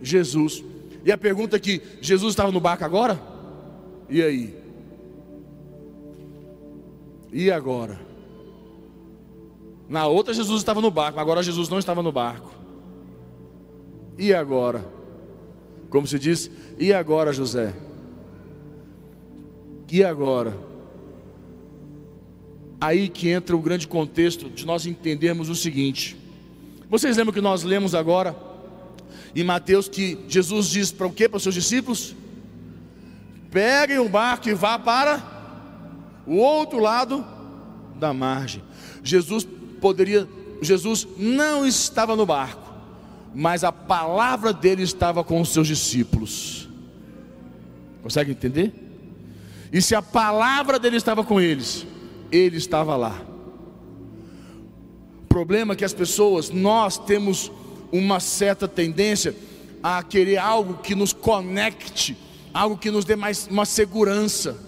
Jesus. 0.00 0.62
E 1.04 1.10
a 1.10 1.18
pergunta 1.18 1.56
aqui: 1.56 1.82
Jesus 2.00 2.34
estava 2.34 2.52
no 2.52 2.60
barco 2.60 2.84
agora? 2.84 3.20
E 4.08 4.22
aí? 4.22 4.54
E 7.32 7.50
agora? 7.50 8.00
Na 9.88 10.06
outra, 10.06 10.32
Jesus 10.32 10.58
estava 10.58 10.80
no 10.80 10.88
barco, 10.88 11.18
agora 11.18 11.42
Jesus 11.42 11.68
não 11.68 11.80
estava 11.80 12.00
no 12.00 12.12
barco. 12.12 12.52
E 14.16 14.32
agora? 14.32 14.86
Como 15.88 16.06
se 16.06 16.16
diz, 16.16 16.48
e 16.78 16.92
agora, 16.92 17.32
José? 17.32 17.74
E 19.90 20.04
agora? 20.04 20.56
Aí 22.80 23.08
que 23.08 23.28
entra 23.28 23.56
o 23.56 23.60
grande 23.60 23.86
contexto 23.86 24.48
de 24.48 24.64
nós 24.64 24.86
entendermos 24.86 25.48
o 25.48 25.54
seguinte. 25.54 26.16
Vocês 26.88 27.16
lembram 27.16 27.34
que 27.34 27.40
nós 27.40 27.62
lemos 27.62 27.94
agora 27.94 28.34
em 29.34 29.44
Mateus 29.44 29.88
que 29.88 30.18
Jesus 30.28 30.68
diz 30.68 30.90
para 30.90 31.06
o 31.06 31.12
que 31.12 31.28
para 31.28 31.36
os 31.36 31.42
seus 31.42 31.54
discípulos? 31.54 32.14
Peguem 33.50 33.98
o 33.98 34.08
barco 34.08 34.48
e 34.48 34.54
vá 34.54 34.78
para 34.78 35.22
o 36.26 36.36
outro 36.36 36.78
lado 36.78 37.24
da 37.96 38.14
margem. 38.14 38.62
Jesus 39.02 39.46
poderia, 39.80 40.26
Jesus 40.62 41.06
não 41.16 41.66
estava 41.66 42.16
no 42.16 42.24
barco, 42.24 42.72
mas 43.34 43.62
a 43.62 43.72
palavra 43.72 44.52
dele 44.52 44.82
estava 44.82 45.22
com 45.22 45.40
os 45.40 45.50
seus 45.50 45.66
discípulos. 45.66 46.68
Consegue 48.02 48.30
entender? 48.30 48.72
E 49.72 49.80
se 49.80 49.94
a 49.94 50.02
palavra 50.02 50.78
dele 50.78 50.96
estava 50.96 51.22
com 51.22 51.40
eles, 51.40 51.86
ele 52.30 52.56
estava 52.56 52.96
lá. 52.96 53.20
O 55.24 55.26
problema 55.28 55.74
é 55.74 55.76
que 55.76 55.84
as 55.84 55.92
pessoas, 55.92 56.50
nós 56.50 56.98
temos 56.98 57.50
uma 57.92 58.20
certa 58.20 58.66
tendência 58.66 59.34
a 59.82 60.02
querer 60.02 60.36
algo 60.36 60.74
que 60.82 60.94
nos 60.94 61.12
conecte, 61.12 62.16
algo 62.52 62.76
que 62.76 62.90
nos 62.90 63.04
dê 63.04 63.16
mais 63.16 63.46
uma 63.46 63.64
segurança, 63.64 64.58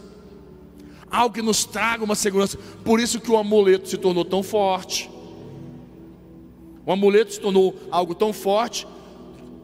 algo 1.11 1.35
que 1.35 1.43
nos 1.43 1.65
traga 1.65 2.03
uma 2.05 2.15
segurança. 2.15 2.59
Por 2.85 3.01
isso 3.01 3.21
que 3.21 3.31
o 3.31 3.37
amuleto 3.37 3.89
se 3.89 3.97
tornou 3.97 4.25
tão 4.25 4.43
forte. 4.43 5.11
O 6.87 6.93
amuleto 6.93 7.33
se 7.33 7.41
tornou 7.41 7.77
algo 7.91 8.15
tão 8.15 8.33
forte, 8.33 8.87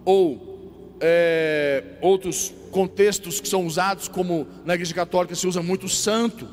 ou 0.04 0.96
é, 1.00 1.84
outros 2.00 2.52
contextos 2.70 3.40
que 3.40 3.48
são 3.48 3.66
usados, 3.66 4.08
como 4.08 4.46
na 4.64 4.74
igreja 4.74 4.94
católica 4.94 5.34
se 5.34 5.46
usa 5.46 5.62
muito 5.62 5.88
santo, 5.88 6.46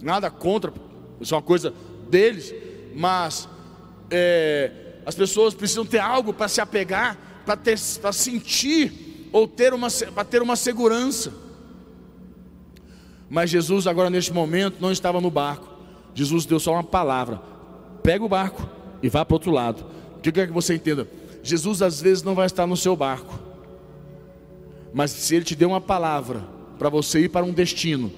nada 0.00 0.30
contra, 0.30 0.72
isso 1.20 1.34
é 1.34 1.36
uma 1.36 1.42
coisa 1.42 1.72
deles, 2.08 2.54
mas 2.94 3.48
é, 4.10 4.70
as 5.04 5.14
pessoas 5.14 5.54
precisam 5.54 5.84
ter 5.84 5.98
algo 5.98 6.32
para 6.32 6.48
se 6.48 6.60
apegar, 6.60 7.18
para 7.44 8.12
sentir 8.12 9.28
ou 9.32 9.46
ter 9.46 9.72
uma, 9.72 9.88
para 10.14 10.24
ter 10.24 10.42
uma 10.42 10.56
segurança. 10.56 11.32
Mas 13.28 13.50
Jesus 13.50 13.86
agora 13.86 14.08
neste 14.08 14.32
momento 14.32 14.78
não 14.80 14.92
estava 14.92 15.20
no 15.20 15.30
barco. 15.30 15.68
Jesus 16.14 16.46
deu 16.46 16.58
só 16.60 16.72
uma 16.72 16.84
palavra: 16.84 17.40
pega 18.02 18.24
o 18.24 18.28
barco 18.28 18.68
e 19.02 19.08
vá 19.08 19.24
para 19.24 19.34
o 19.34 19.36
outro 19.36 19.50
lado. 19.50 19.84
O 20.16 20.20
que 20.20 20.28
eu 20.28 20.32
quero 20.32 20.48
que 20.48 20.54
você 20.54 20.74
entenda? 20.74 21.08
Jesus 21.42 21.82
às 21.82 22.00
vezes 22.00 22.22
não 22.22 22.34
vai 22.34 22.46
estar 22.46 22.66
no 22.66 22.76
seu 22.76 22.96
barco. 22.96 23.38
Mas 24.92 25.10
se 25.10 25.34
ele 25.34 25.44
te 25.44 25.54
deu 25.54 25.68
uma 25.68 25.80
palavra 25.80 26.42
para 26.78 26.88
você 26.88 27.20
ir 27.20 27.28
para 27.28 27.44
um 27.44 27.52
destino, 27.52 28.10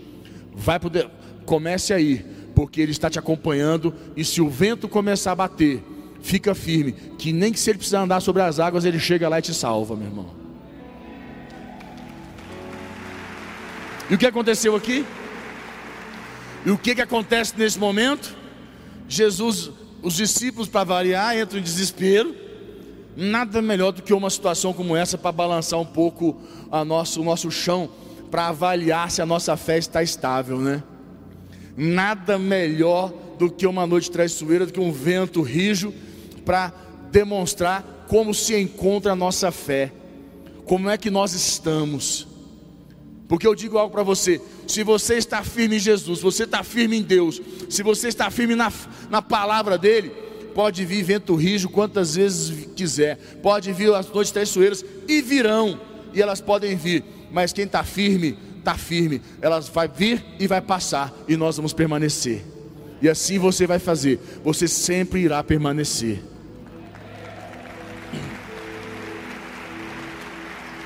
vai 0.54 0.78
poder, 0.78 1.10
comece 1.48 1.94
a 1.94 1.98
ir, 1.98 2.26
porque 2.54 2.78
ele 2.80 2.92
está 2.92 3.08
te 3.08 3.18
acompanhando 3.18 3.94
e 4.14 4.22
se 4.22 4.42
o 4.42 4.50
vento 4.50 4.86
começar 4.86 5.32
a 5.32 5.34
bater, 5.34 5.82
fica 6.20 6.54
firme, 6.54 6.92
que 6.92 7.32
nem 7.32 7.50
que 7.50 7.58
se 7.58 7.70
ele 7.70 7.78
precisar 7.78 8.02
andar 8.02 8.20
sobre 8.20 8.42
as 8.42 8.60
águas, 8.60 8.84
ele 8.84 9.00
chega 9.00 9.28
lá 9.28 9.38
e 9.38 9.42
te 9.42 9.54
salva, 9.54 9.96
meu 9.96 10.06
irmão. 10.06 10.26
E 14.10 14.14
o 14.14 14.18
que 14.18 14.26
aconteceu 14.26 14.76
aqui? 14.76 15.06
E 16.66 16.70
o 16.70 16.76
que, 16.76 16.94
que 16.94 17.00
acontece 17.00 17.54
nesse 17.56 17.78
momento? 17.78 18.36
Jesus, 19.08 19.70
os 20.02 20.14
discípulos, 20.14 20.68
para 20.68 20.84
variar, 20.84 21.36
entram 21.36 21.58
em 21.58 21.62
desespero. 21.62 22.34
Nada 23.16 23.62
melhor 23.62 23.92
do 23.92 24.02
que 24.02 24.12
uma 24.12 24.28
situação 24.28 24.72
como 24.72 24.94
essa 24.94 25.16
para 25.16 25.32
balançar 25.32 25.80
um 25.80 25.86
pouco 25.86 26.40
a 26.70 26.84
nosso, 26.84 27.20
o 27.20 27.24
nosso 27.24 27.50
chão, 27.50 27.88
para 28.30 28.48
avaliar 28.48 29.10
se 29.10 29.22
a 29.22 29.26
nossa 29.26 29.56
fé 29.56 29.78
está 29.78 30.02
estável, 30.02 30.58
né? 30.58 30.82
Nada 31.80 32.36
melhor 32.40 33.14
do 33.38 33.48
que 33.48 33.64
uma 33.64 33.86
noite 33.86 34.10
traiçoeira, 34.10 34.66
do 34.66 34.72
que 34.72 34.80
um 34.80 34.90
vento 34.90 35.40
rijo 35.42 35.94
para 36.44 36.72
demonstrar 37.12 38.06
como 38.08 38.34
se 38.34 38.58
encontra 38.58 39.12
a 39.12 39.16
nossa 39.16 39.52
fé, 39.52 39.92
como 40.64 40.90
é 40.90 40.98
que 40.98 41.08
nós 41.08 41.34
estamos. 41.34 42.26
Porque 43.28 43.46
eu 43.46 43.54
digo 43.54 43.78
algo 43.78 43.92
para 43.92 44.02
você: 44.02 44.40
se 44.66 44.82
você 44.82 45.14
está 45.14 45.44
firme 45.44 45.76
em 45.76 45.78
Jesus, 45.78 46.20
você 46.20 46.42
está 46.42 46.64
firme 46.64 46.98
em 46.98 47.02
Deus, 47.02 47.40
se 47.70 47.84
você 47.84 48.08
está 48.08 48.28
firme 48.28 48.56
na, 48.56 48.72
na 49.08 49.22
palavra 49.22 49.78
dEle, 49.78 50.10
pode 50.54 50.84
vir 50.84 51.04
vento 51.04 51.36
rijo 51.36 51.68
quantas 51.68 52.16
vezes 52.16 52.66
quiser, 52.74 53.18
pode 53.40 53.72
vir 53.72 53.94
as 53.94 54.10
noites 54.10 54.32
traiçoeiras 54.32 54.84
e 55.06 55.22
virão, 55.22 55.78
e 56.12 56.20
elas 56.20 56.40
podem 56.40 56.74
vir, 56.74 57.04
mas 57.30 57.52
quem 57.52 57.66
está 57.66 57.84
firme, 57.84 58.36
está 58.68 58.74
firme, 58.74 59.22
elas 59.40 59.68
vai 59.68 59.88
vir 59.88 60.22
e 60.38 60.46
vai 60.46 60.60
passar, 60.60 61.14
e 61.26 61.36
nós 61.36 61.56
vamos 61.56 61.72
permanecer. 61.72 62.44
E 63.00 63.08
assim 63.08 63.38
você 63.38 63.66
vai 63.66 63.78
fazer, 63.78 64.20
você 64.44 64.68
sempre 64.68 65.20
irá 65.20 65.42
permanecer. 65.42 66.22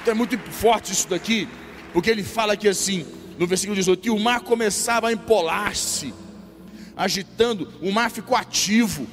Então 0.01 0.13
é 0.13 0.15
muito 0.15 0.39
forte 0.51 0.93
isso 0.93 1.09
daqui, 1.09 1.49
porque 1.93 2.11
ele 2.11 2.23
fala 2.23 2.53
aqui 2.53 2.69
assim, 2.69 3.05
no 3.39 3.47
versículo 3.47 3.75
18, 3.75 4.01
que 4.01 4.11
o 4.11 4.19
mar 4.19 4.41
começava 4.41 5.09
a 5.09 5.13
empolar-se, 5.13 6.15
agitando, 6.97 7.69
o 7.81 7.91
mar 7.91 8.11
ficou 8.11 8.37
ativo, 8.37 9.07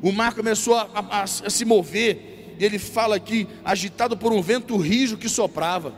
o 0.00 0.12
mar 0.12 0.34
começou 0.34 0.76
a, 0.76 0.88
a, 0.94 1.22
a, 1.22 1.26
se 1.26 1.64
mover, 1.64 2.54
e 2.58 2.64
ele 2.64 2.78
fala 2.78 3.16
aqui, 3.16 3.48
agitado 3.64 4.16
por 4.16 4.32
um 4.32 4.42
vento 4.42 4.76
rijo 4.76 5.16
que 5.16 5.28
soprava. 5.28 5.92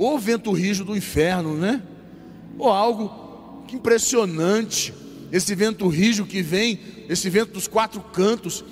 Ou 0.00 0.18
vento 0.18 0.50
rijo 0.50 0.82
do 0.82 0.96
inferno, 0.96 1.58
né? 1.58 1.82
Ou 2.58 2.70
algo 2.70 3.66
impressionante. 3.70 4.94
Esse 5.30 5.54
vento 5.54 5.86
rijo 5.88 6.24
que 6.24 6.40
vem, 6.40 6.80
esse 7.06 7.28
vento 7.28 7.52
dos 7.52 7.68
quatro 7.68 8.00
cantos. 8.00 8.64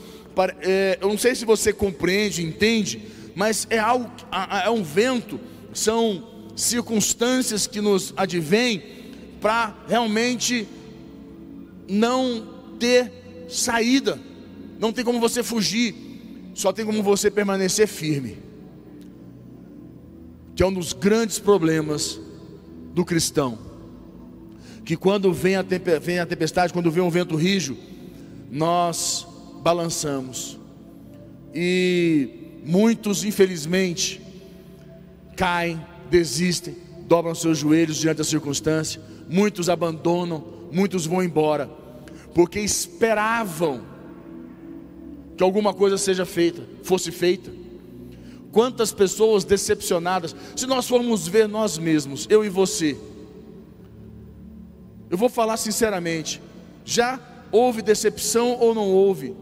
É, 0.60 0.98
eu 0.98 1.06
não 1.06 1.18
sei 1.18 1.34
se 1.34 1.44
você 1.44 1.70
compreende, 1.70 2.42
entende, 2.42 3.02
mas 3.34 3.66
é 3.68 3.78
algo, 3.78 4.10
é 4.64 4.70
um 4.70 4.82
vento, 4.82 5.38
são 5.74 6.26
circunstâncias 6.56 7.66
que 7.66 7.82
nos 7.82 8.14
advêm 8.16 8.82
para 9.38 9.76
realmente 9.86 10.66
não 11.86 12.54
ter 12.78 13.12
saída, 13.50 14.18
não 14.80 14.94
tem 14.94 15.04
como 15.04 15.20
você 15.20 15.42
fugir, 15.42 15.94
só 16.54 16.72
tem 16.72 16.86
como 16.86 17.02
você 17.02 17.30
permanecer 17.30 17.86
firme, 17.86 18.38
que 20.58 20.62
é 20.64 20.66
um 20.66 20.72
dos 20.72 20.92
grandes 20.92 21.38
problemas 21.38 22.18
do 22.92 23.04
cristão, 23.04 23.56
que 24.84 24.96
quando 24.96 25.32
vem 25.32 25.54
a, 25.54 25.62
vem 25.62 26.18
a 26.18 26.26
tempestade, 26.26 26.72
quando 26.72 26.90
vem 26.90 27.00
um 27.00 27.08
vento 27.10 27.36
rijo, 27.36 27.76
nós 28.50 29.24
balançamos, 29.62 30.58
e 31.54 32.38
Muitos, 32.64 33.24
infelizmente, 33.24 34.20
caem, 35.36 35.80
desistem, 36.10 36.76
dobram 37.06 37.36
seus 37.36 37.56
joelhos 37.56 37.96
diante 37.98 38.18
da 38.18 38.24
circunstância. 38.24 39.00
Muitos 39.28 39.68
abandonam, 39.68 40.44
muitos 40.72 41.06
vão 41.06 41.22
embora, 41.22 41.70
porque 42.34 42.58
esperavam 42.58 43.82
que 45.36 45.42
alguma 45.42 45.72
coisa 45.72 45.96
seja 45.96 46.26
feita, 46.26 46.62
fosse 46.82 47.12
feita. 47.12 47.67
Quantas 48.52 48.92
pessoas 48.92 49.44
decepcionadas, 49.44 50.34
se 50.56 50.66
nós 50.66 50.88
formos 50.88 51.28
ver 51.28 51.48
nós 51.48 51.76
mesmos, 51.78 52.26
eu 52.30 52.44
e 52.44 52.48
você, 52.48 52.96
eu 55.10 55.18
vou 55.18 55.28
falar 55.28 55.56
sinceramente, 55.56 56.40
já 56.84 57.20
houve 57.52 57.82
decepção 57.82 58.56
ou 58.58 58.74
não 58.74 58.88
houve? 58.88 59.34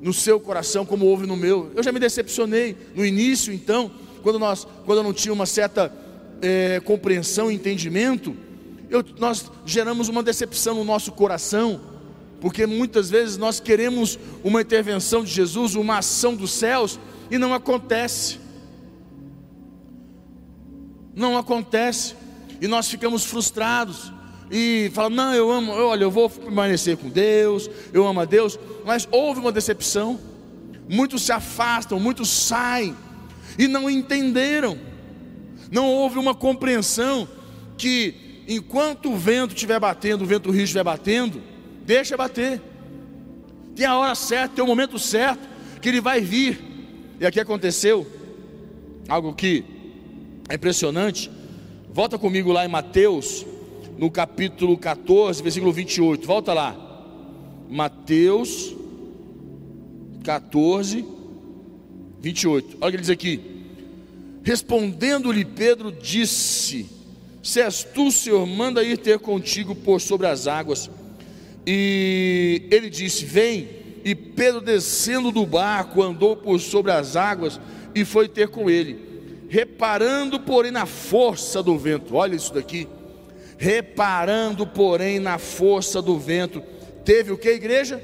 no 0.00 0.12
seu 0.12 0.40
coração 0.40 0.86
como 0.86 1.06
houve 1.06 1.26
no 1.26 1.36
meu. 1.36 1.70
Eu 1.74 1.82
já 1.82 1.92
me 1.92 2.00
decepcionei 2.00 2.76
no 2.94 3.04
início, 3.04 3.52
então, 3.52 3.90
quando 4.22 4.38
nós, 4.38 4.66
quando 4.84 4.98
eu 4.98 5.04
não 5.04 5.12
tinha 5.12 5.32
uma 5.32 5.46
certa 5.46 5.92
é, 6.40 6.80
compreensão 6.80 7.50
e 7.50 7.54
entendimento, 7.54 8.34
eu, 8.88 9.04
nós 9.18 9.50
geramos 9.64 10.08
uma 10.08 10.22
decepção 10.22 10.74
no 10.74 10.84
nosso 10.84 11.12
coração, 11.12 11.80
porque 12.40 12.66
muitas 12.66 13.10
vezes 13.10 13.36
nós 13.36 13.60
queremos 13.60 14.18
uma 14.42 14.62
intervenção 14.62 15.22
de 15.22 15.30
Jesus, 15.30 15.74
uma 15.74 15.98
ação 15.98 16.34
dos 16.34 16.50
céus, 16.52 16.98
e 17.30 17.38
não 17.38 17.54
acontece. 17.54 18.38
Não 21.14 21.36
acontece, 21.36 22.14
e 22.60 22.68
nós 22.68 22.88
ficamos 22.88 23.24
frustrados 23.24 24.12
e 24.50 24.90
fala: 24.94 25.10
Não, 25.10 25.34
eu 25.34 25.50
amo, 25.50 25.72
olha, 25.72 26.04
eu 26.04 26.10
vou 26.10 26.28
permanecer 26.28 26.96
com 26.96 27.08
Deus, 27.08 27.70
eu 27.92 28.06
amo 28.06 28.20
a 28.20 28.24
Deus, 28.24 28.58
mas 28.84 29.08
houve 29.10 29.40
uma 29.40 29.52
decepção. 29.52 30.18
Muitos 30.88 31.22
se 31.22 31.32
afastam, 31.32 32.00
muitos 32.00 32.28
saem 32.28 32.96
e 33.58 33.68
não 33.68 33.88
entenderam, 33.88 34.78
não 35.70 35.86
houve 35.86 36.18
uma 36.18 36.34
compreensão 36.34 37.28
que 37.76 38.44
enquanto 38.48 39.12
o 39.12 39.16
vento 39.16 39.54
estiver 39.54 39.78
batendo, 39.78 40.24
o 40.24 40.26
vento 40.26 40.50
rio 40.50 40.64
estiver 40.64 40.82
batendo, 40.82 41.40
deixa 41.84 42.16
bater, 42.16 42.60
tem 43.76 43.86
a 43.86 43.96
hora 43.96 44.14
certa, 44.14 44.56
tem 44.56 44.64
o 44.64 44.66
momento 44.66 44.98
certo, 44.98 45.48
que 45.80 45.88
ele 45.88 46.00
vai 46.00 46.20
vir. 46.20 46.69
E 47.20 47.26
aqui 47.26 47.38
aconteceu 47.38 48.06
algo 49.06 49.34
que 49.34 49.62
é 50.48 50.54
impressionante. 50.54 51.30
Volta 51.92 52.18
comigo 52.18 52.50
lá 52.50 52.64
em 52.64 52.68
Mateus 52.68 53.44
no 53.98 54.10
capítulo 54.10 54.78
14, 54.78 55.42
versículo 55.42 55.70
28. 55.70 56.26
Volta 56.26 56.54
lá. 56.54 56.74
Mateus 57.68 58.74
14, 60.24 61.04
28. 62.22 62.78
Olha 62.80 62.88
o 62.88 62.90
que 62.90 62.96
ele 62.96 63.02
diz 63.02 63.10
aqui. 63.10 63.40
Respondendo-lhe 64.42 65.44
Pedro, 65.44 65.92
disse: 65.92 66.86
Se 67.42 67.60
és 67.60 67.84
tu, 67.84 68.10
Senhor, 68.10 68.46
manda 68.46 68.82
ir 68.82 68.96
ter 68.96 69.18
contigo 69.18 69.74
por 69.74 70.00
sobre 70.00 70.26
as 70.26 70.46
águas. 70.46 70.90
E 71.66 72.66
ele 72.70 72.88
disse: 72.88 73.26
Vem. 73.26 73.79
E 74.04 74.14
Pedro, 74.14 74.60
descendo 74.60 75.30
do 75.30 75.44
barco, 75.44 76.02
andou 76.02 76.36
por 76.36 76.58
sobre 76.58 76.92
as 76.92 77.16
águas 77.16 77.60
e 77.94 78.04
foi 78.04 78.28
ter 78.28 78.48
com 78.48 78.70
ele, 78.70 78.98
reparando, 79.48 80.40
porém, 80.40 80.70
na 80.70 80.86
força 80.86 81.62
do 81.62 81.76
vento. 81.76 82.14
Olha 82.14 82.34
isso 82.34 82.54
daqui. 82.54 82.88
Reparando, 83.58 84.66
porém, 84.66 85.18
na 85.18 85.38
força 85.38 86.00
do 86.00 86.18
vento, 86.18 86.62
teve 87.04 87.30
o 87.32 87.36
que, 87.36 87.50
igreja? 87.50 88.02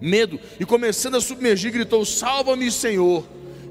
Medo. 0.00 0.38
E 0.58 0.64
começando 0.64 1.16
a 1.16 1.20
submergir, 1.20 1.72
gritou: 1.72 2.04
Salva-me, 2.04 2.70
Senhor. 2.70 3.24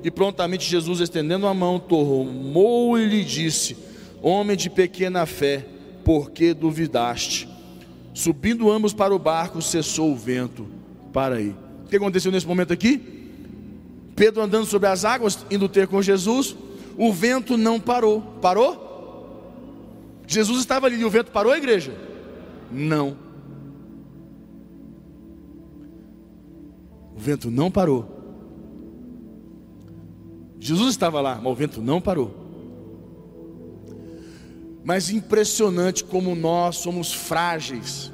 E 0.03 0.11
prontamente 0.11 0.69
Jesus, 0.69 0.99
estendendo 0.99 1.47
a 1.47 1.53
mão, 1.53 1.79
tomou 1.79 2.99
e 2.99 3.05
lhe 3.05 3.23
disse: 3.23 3.77
Homem 4.21 4.57
de 4.57 4.69
pequena 4.69 5.25
fé, 5.25 5.65
por 6.03 6.31
que 6.31 6.53
duvidaste? 6.53 7.47
Subindo 8.13 8.69
ambos 8.69 8.93
para 8.93 9.15
o 9.15 9.19
barco, 9.19 9.61
cessou 9.61 10.11
o 10.11 10.15
vento. 10.15 10.78
Para 11.11 11.35
aí. 11.35 11.55
O 11.85 11.89
que 11.89 11.95
aconteceu 11.95 12.31
nesse 12.31 12.47
momento 12.47 12.71
aqui? 12.71 13.19
Pedro 14.15 14.41
andando 14.41 14.65
sobre 14.65 14.89
as 14.89 15.05
águas, 15.05 15.45
indo 15.49 15.69
ter 15.69 15.87
com 15.87 16.01
Jesus, 16.01 16.55
o 16.97 17.11
vento 17.13 17.57
não 17.57 17.79
parou. 17.79 18.21
Parou? 18.41 18.87
Jesus 20.27 20.59
estava 20.59 20.85
ali 20.85 20.99
e 20.99 21.05
o 21.05 21.09
vento 21.09 21.31
parou, 21.31 21.55
igreja? 21.55 21.95
Não. 22.71 23.17
O 27.15 27.19
vento 27.19 27.49
não 27.49 27.71
parou. 27.71 28.17
Jesus 30.59 30.89
estava 30.89 31.21
lá, 31.21 31.35
mas 31.35 31.51
o 31.51 31.55
vento 31.55 31.81
não 31.81 32.01
parou. 32.01 32.35
Mas 34.83 35.09
impressionante 35.09 36.03
como 36.03 36.35
nós 36.35 36.77
somos 36.77 37.13
frágeis, 37.13 38.11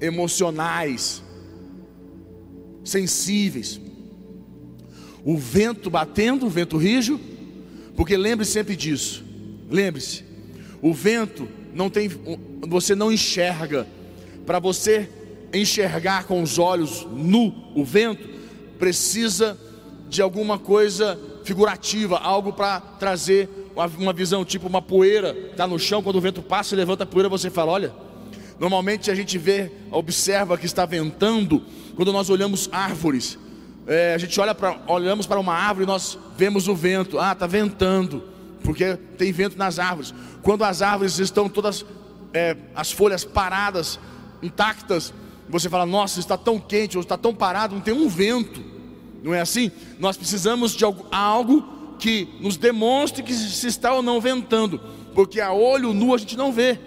emocionais, 0.00 1.22
sensíveis. 2.88 3.80
O 5.24 5.36
vento 5.36 5.90
batendo, 5.90 6.46
o 6.46 6.50
vento 6.50 6.76
rijo, 6.76 7.20
porque 7.96 8.16
lembre 8.16 8.44
sempre 8.44 8.76
disso. 8.76 9.24
Lembre-se, 9.70 10.24
o 10.80 10.94
vento 10.94 11.48
não 11.74 11.90
tem, 11.90 12.10
você 12.66 12.94
não 12.94 13.12
enxerga. 13.12 13.86
Para 14.46 14.58
você 14.58 15.08
enxergar 15.52 16.24
com 16.24 16.42
os 16.42 16.58
olhos 16.58 17.06
nu 17.10 17.72
o 17.74 17.84
vento, 17.84 18.28
precisa 18.78 19.58
de 20.08 20.22
alguma 20.22 20.58
coisa 20.58 21.18
figurativa, 21.44 22.18
algo 22.18 22.52
para 22.52 22.80
trazer 22.80 23.48
uma 23.98 24.12
visão, 24.12 24.44
tipo 24.44 24.66
uma 24.66 24.80
poeira, 24.82 25.36
está 25.50 25.66
no 25.66 25.78
chão, 25.78 26.02
quando 26.02 26.16
o 26.16 26.20
vento 26.20 26.42
passa 26.42 26.74
e 26.74 26.78
levanta 26.78 27.04
a 27.04 27.06
poeira, 27.06 27.28
você 27.28 27.50
fala: 27.50 27.72
olha. 27.72 28.07
Normalmente 28.58 29.10
a 29.10 29.14
gente 29.14 29.38
vê, 29.38 29.70
observa 29.90 30.58
que 30.58 30.66
está 30.66 30.84
ventando, 30.84 31.62
quando 31.94 32.12
nós 32.12 32.28
olhamos 32.28 32.68
árvores. 32.72 33.38
É, 33.86 34.14
a 34.14 34.18
gente 34.18 34.38
olha 34.40 34.54
para, 34.54 34.80
olhamos 34.86 35.26
para 35.26 35.38
uma 35.38 35.54
árvore 35.54 35.84
e 35.84 35.86
nós 35.86 36.18
vemos 36.36 36.68
o 36.68 36.74
vento. 36.74 37.18
Ah, 37.18 37.32
está 37.32 37.46
ventando, 37.46 38.22
porque 38.62 38.96
tem 39.16 39.32
vento 39.32 39.56
nas 39.56 39.78
árvores. 39.78 40.12
Quando 40.42 40.64
as 40.64 40.82
árvores 40.82 41.18
estão 41.18 41.48
todas, 41.48 41.86
é, 42.34 42.56
as 42.74 42.90
folhas 42.90 43.24
paradas, 43.24 43.98
intactas, 44.42 45.14
você 45.48 45.68
fala: 45.68 45.86
Nossa, 45.86 46.18
está 46.20 46.36
tão 46.36 46.58
quente, 46.58 46.96
ou 46.96 47.02
está 47.02 47.16
tão 47.16 47.34
parado, 47.34 47.74
não 47.74 47.80
tem 47.80 47.94
um 47.94 48.08
vento. 48.08 48.62
Não 49.22 49.34
é 49.34 49.40
assim? 49.40 49.70
Nós 49.98 50.16
precisamos 50.16 50.72
de 50.72 50.84
algo 50.84 51.96
que 51.98 52.28
nos 52.40 52.56
demonstre 52.56 53.22
que 53.22 53.34
se 53.34 53.66
está 53.66 53.92
ou 53.92 54.02
não 54.02 54.20
ventando, 54.20 54.80
porque 55.14 55.40
a 55.40 55.52
olho 55.52 55.92
nu 55.92 56.14
a 56.14 56.18
gente 56.18 56.36
não 56.36 56.52
vê. 56.52 56.78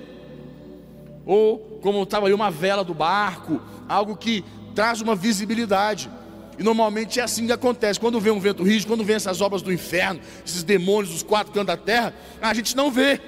Ou 1.25 1.79
como 1.81 2.01
estava 2.03 2.25
ali 2.25 2.33
uma 2.33 2.49
vela 2.49 2.83
do 2.83 2.93
barco, 2.93 3.61
algo 3.87 4.15
que 4.15 4.43
traz 4.73 5.01
uma 5.01 5.15
visibilidade. 5.15 6.09
E 6.57 6.63
normalmente 6.63 7.19
é 7.19 7.23
assim 7.23 7.45
que 7.45 7.51
acontece. 7.51 7.99
Quando 7.99 8.19
vem 8.19 8.31
um 8.31 8.39
vento 8.39 8.63
rígido, 8.63 8.87
quando 8.89 9.03
vem 9.03 9.15
essas 9.15 9.41
obras 9.41 9.61
do 9.61 9.71
inferno, 9.71 10.19
esses 10.45 10.63
demônios 10.63 11.13
dos 11.13 11.23
quatro 11.23 11.53
cantos 11.53 11.67
da 11.67 11.77
terra, 11.77 12.13
a 12.41 12.53
gente 12.53 12.75
não 12.75 12.91
vê. 12.91 13.19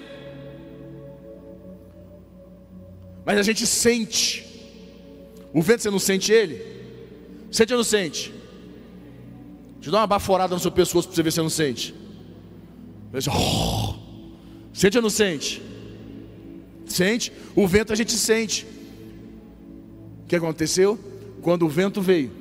Mas 3.25 3.38
a 3.38 3.43
gente 3.43 3.65
sente. 3.65 4.45
O 5.53 5.62
vento 5.62 5.84
você 5.84 5.89
não 5.89 5.99
sente 5.99 6.32
ele? 6.32 6.62
Sente 7.51 7.73
ou 7.73 7.77
não 7.77 7.84
sente? 7.84 8.34
Te 9.79 9.91
dá 9.91 9.99
uma 9.99 10.08
baforada 10.08 10.53
no 10.53 10.60
seu 10.60 10.71
pescoço 10.71 11.08
para 11.08 11.15
você 11.15 11.23
ver 11.23 11.32
se 11.32 11.36
você 11.36 11.41
não 11.41 11.49
sente. 11.49 11.95
Oh. 13.29 13.95
Sente 14.73 14.97
ou 14.97 15.03
não 15.03 15.10
sente? 15.10 15.62
Sente? 16.93 17.34
O 17.56 17.67
vento 17.67 17.91
a 17.91 17.95
gente 17.95 18.12
sente. 18.12 18.67
O 20.23 20.27
que 20.27 20.36
aconteceu? 20.36 20.99
Quando 21.41 21.65
o 21.65 21.69
vento 21.69 22.01
veio, 22.01 22.32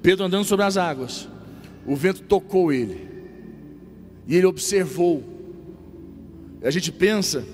Pedro 0.00 0.24
andando 0.24 0.44
sobre 0.44 0.64
as 0.64 0.76
águas, 0.76 1.28
o 1.84 1.96
vento 1.96 2.22
tocou 2.22 2.72
ele, 2.72 3.00
e 4.28 4.36
ele 4.36 4.46
observou. 4.46 5.24
A 6.62 6.70
gente 6.70 6.92
pensa 6.92 7.44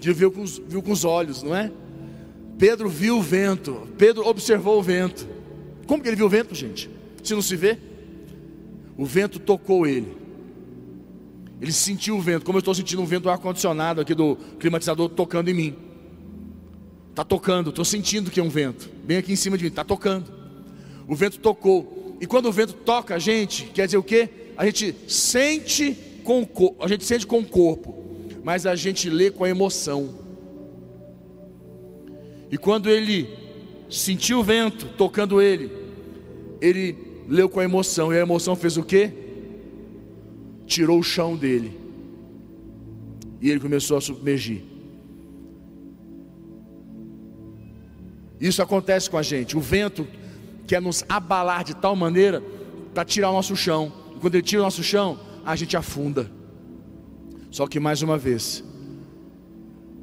que 0.00 0.12
viu 0.12 0.32
com, 0.32 0.42
os, 0.42 0.60
viu 0.66 0.82
com 0.82 0.90
os 0.90 1.04
olhos, 1.04 1.44
não 1.44 1.54
é? 1.54 1.70
Pedro 2.58 2.88
viu 2.88 3.18
o 3.18 3.22
vento, 3.22 3.86
Pedro 3.96 4.26
observou 4.26 4.80
o 4.80 4.82
vento. 4.82 5.28
Como 5.86 6.02
que 6.02 6.08
ele 6.08 6.16
viu 6.16 6.26
o 6.26 6.28
vento, 6.28 6.56
gente? 6.56 6.90
Se 7.22 7.34
não 7.34 7.42
se 7.42 7.54
vê, 7.54 7.78
o 8.96 9.06
vento 9.06 9.38
tocou 9.38 9.86
ele. 9.86 10.21
Ele 11.62 11.70
sentiu 11.70 12.16
o 12.16 12.20
vento, 12.20 12.44
como 12.44 12.58
eu 12.58 12.60
estou 12.60 12.74
sentindo 12.74 13.00
um 13.00 13.06
vento 13.06 13.22
do 13.22 13.30
ar-condicionado 13.30 14.00
aqui 14.00 14.16
do 14.16 14.36
climatizador 14.58 15.08
tocando 15.08 15.48
em 15.48 15.54
mim. 15.54 15.76
Está 17.10 17.22
tocando, 17.22 17.70
estou 17.70 17.84
sentindo 17.84 18.32
que 18.32 18.40
é 18.40 18.42
um 18.42 18.48
vento, 18.48 18.90
bem 19.04 19.16
aqui 19.16 19.32
em 19.32 19.36
cima 19.36 19.56
de 19.56 19.62
mim, 19.62 19.70
está 19.70 19.84
tocando. 19.84 20.26
O 21.06 21.14
vento 21.14 21.38
tocou. 21.38 22.16
E 22.20 22.26
quando 22.26 22.46
o 22.46 22.52
vento 22.52 22.72
toca 22.72 23.14
a 23.14 23.18
gente, 23.20 23.66
quer 23.66 23.86
dizer 23.86 23.96
o 23.96 24.02
quê? 24.02 24.28
A 24.56 24.66
gente 24.66 24.92
sente 25.06 25.96
com 26.24 26.42
o 26.42 26.76
a 26.80 26.88
gente 26.88 27.04
sente 27.04 27.24
com 27.24 27.38
o 27.38 27.44
corpo, 27.44 27.94
mas 28.42 28.66
a 28.66 28.74
gente 28.74 29.08
lê 29.08 29.30
com 29.30 29.44
a 29.44 29.48
emoção. 29.48 30.18
E 32.50 32.58
quando 32.58 32.90
ele 32.90 33.28
sentiu 33.88 34.40
o 34.40 34.42
vento 34.42 34.86
tocando 34.98 35.40
ele, 35.40 35.70
ele 36.60 36.96
leu 37.28 37.48
com 37.48 37.60
a 37.60 37.64
emoção, 37.64 38.12
e 38.12 38.16
a 38.16 38.20
emoção 38.20 38.56
fez 38.56 38.76
o 38.76 38.82
quê? 38.82 39.21
Tirou 40.72 40.98
o 41.00 41.02
chão 41.02 41.36
dele. 41.36 41.78
E 43.42 43.50
ele 43.50 43.60
começou 43.60 43.98
a 43.98 44.00
submergir. 44.00 44.62
Isso 48.40 48.62
acontece 48.62 49.10
com 49.10 49.18
a 49.18 49.22
gente. 49.22 49.54
O 49.54 49.60
vento 49.60 50.08
quer 50.66 50.80
nos 50.80 51.04
abalar 51.06 51.62
de 51.62 51.76
tal 51.76 51.94
maneira 51.94 52.42
para 52.94 53.04
tirar 53.04 53.28
o 53.28 53.34
nosso 53.34 53.54
chão. 53.54 53.92
E 54.16 54.18
quando 54.18 54.34
ele 54.34 54.42
tira 54.42 54.62
o 54.62 54.64
nosso 54.64 54.82
chão, 54.82 55.20
a 55.44 55.54
gente 55.54 55.76
afunda. 55.76 56.30
Só 57.50 57.66
que 57.66 57.78
mais 57.78 58.00
uma 58.00 58.16
vez, 58.16 58.64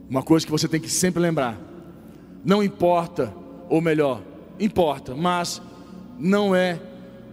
uma 0.07 0.21
coisa 0.21 0.45
que 0.45 0.51
você 0.51 0.67
tem 0.67 0.79
que 0.79 0.87
sempre 0.87 1.19
lembrar: 1.19 1.59
não 2.45 2.61
importa, 2.61 3.33
ou 3.67 3.81
melhor, 3.81 4.21
importa, 4.59 5.15
mas 5.15 5.59
não 6.19 6.55
é 6.55 6.79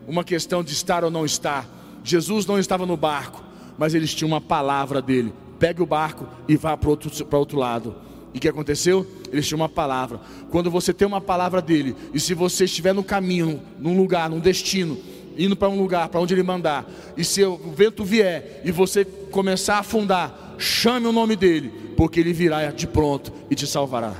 uma 0.08 0.24
questão 0.24 0.64
de 0.64 0.72
estar 0.72 1.04
ou 1.04 1.10
não 1.10 1.26
estar. 1.26 1.75
Jesus 2.06 2.46
não 2.46 2.56
estava 2.56 2.86
no 2.86 2.96
barco, 2.96 3.42
mas 3.76 3.92
eles 3.92 4.14
tinham 4.14 4.28
uma 4.28 4.40
palavra 4.40 5.02
dele. 5.02 5.34
Pegue 5.58 5.82
o 5.82 5.86
barco 5.86 6.28
e 6.46 6.56
vá 6.56 6.76
para 6.76 6.88
outro, 6.88 7.10
outro 7.32 7.58
lado. 7.58 7.96
E 8.32 8.38
o 8.38 8.40
que 8.40 8.48
aconteceu? 8.48 9.04
Eles 9.32 9.48
tinham 9.48 9.60
uma 9.60 9.68
palavra. 9.68 10.20
Quando 10.48 10.70
você 10.70 10.92
tem 10.92 11.08
uma 11.08 11.20
palavra 11.20 11.60
dele, 11.60 11.96
e 12.14 12.20
se 12.20 12.32
você 12.32 12.64
estiver 12.64 12.94
no 12.94 13.02
caminho, 13.02 13.60
num 13.76 13.96
lugar, 13.96 14.30
num 14.30 14.38
destino, 14.38 14.96
indo 15.36 15.56
para 15.56 15.68
um 15.68 15.76
lugar, 15.76 16.08
para 16.08 16.20
onde 16.20 16.32
ele 16.32 16.44
mandar, 16.44 16.88
e 17.16 17.24
se 17.24 17.42
o 17.44 17.56
vento 17.56 18.04
vier 18.04 18.62
e 18.64 18.70
você 18.70 19.04
começar 19.04 19.76
a 19.76 19.80
afundar, 19.80 20.54
chame 20.58 21.08
o 21.08 21.12
nome 21.12 21.34
dele, 21.34 21.72
porque 21.96 22.20
ele 22.20 22.32
virá 22.32 22.70
de 22.70 22.86
pronto 22.86 23.32
e 23.50 23.56
te 23.56 23.66
salvará. 23.66 24.14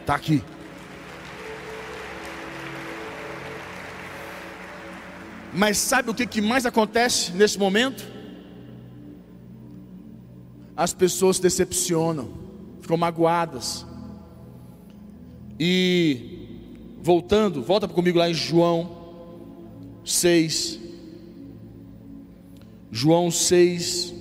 Está 0.00 0.14
aqui. 0.14 0.42
Mas 5.56 5.78
sabe 5.78 6.10
o 6.10 6.14
que, 6.14 6.26
que 6.26 6.42
mais 6.42 6.66
acontece 6.66 7.32
nesse 7.32 7.58
momento? 7.58 8.04
As 10.76 10.92
pessoas 10.92 11.36
se 11.36 11.42
decepcionam, 11.42 12.28
ficam 12.82 12.98
magoadas. 12.98 13.86
E 15.58 17.00
voltando, 17.02 17.62
volta 17.62 17.88
comigo 17.88 18.18
lá 18.18 18.28
em 18.28 18.34
João 18.34 18.90
6. 20.04 20.78
João 22.92 23.30
6, 23.30 24.12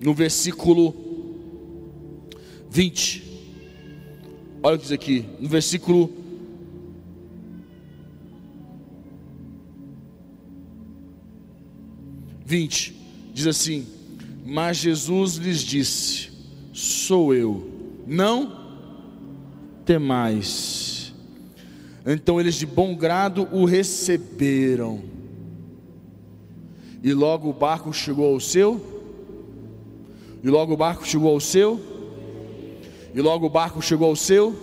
no 0.00 0.14
versículo 0.14 0.94
20. 2.70 3.24
Olha 4.62 4.76
o 4.76 4.78
que 4.78 4.84
diz 4.84 4.92
aqui, 4.92 5.24
no 5.40 5.48
versículo 5.48 6.15
20, 12.46 12.94
diz 13.34 13.46
assim: 13.48 13.84
Mas 14.44 14.76
Jesus 14.76 15.34
lhes 15.34 15.60
disse: 15.60 16.30
Sou 16.72 17.34
eu, 17.34 17.68
não 18.06 18.64
temais. 19.84 21.12
Então 22.06 22.40
eles 22.40 22.54
de 22.54 22.64
bom 22.64 22.94
grado 22.94 23.48
o 23.50 23.64
receberam. 23.64 25.02
E 27.02 27.12
logo 27.12 27.50
o 27.50 27.52
barco 27.52 27.92
chegou 27.92 28.32
ao 28.32 28.38
seu. 28.38 28.80
E 30.42 30.48
logo 30.48 30.74
o 30.74 30.76
barco 30.76 31.04
chegou 31.04 31.32
ao 31.32 31.40
seu. 31.40 31.80
E 33.12 33.20
logo 33.20 33.46
o 33.46 33.50
barco 33.50 33.82
chegou 33.82 34.08
ao 34.08 34.14
seu. 34.14 34.54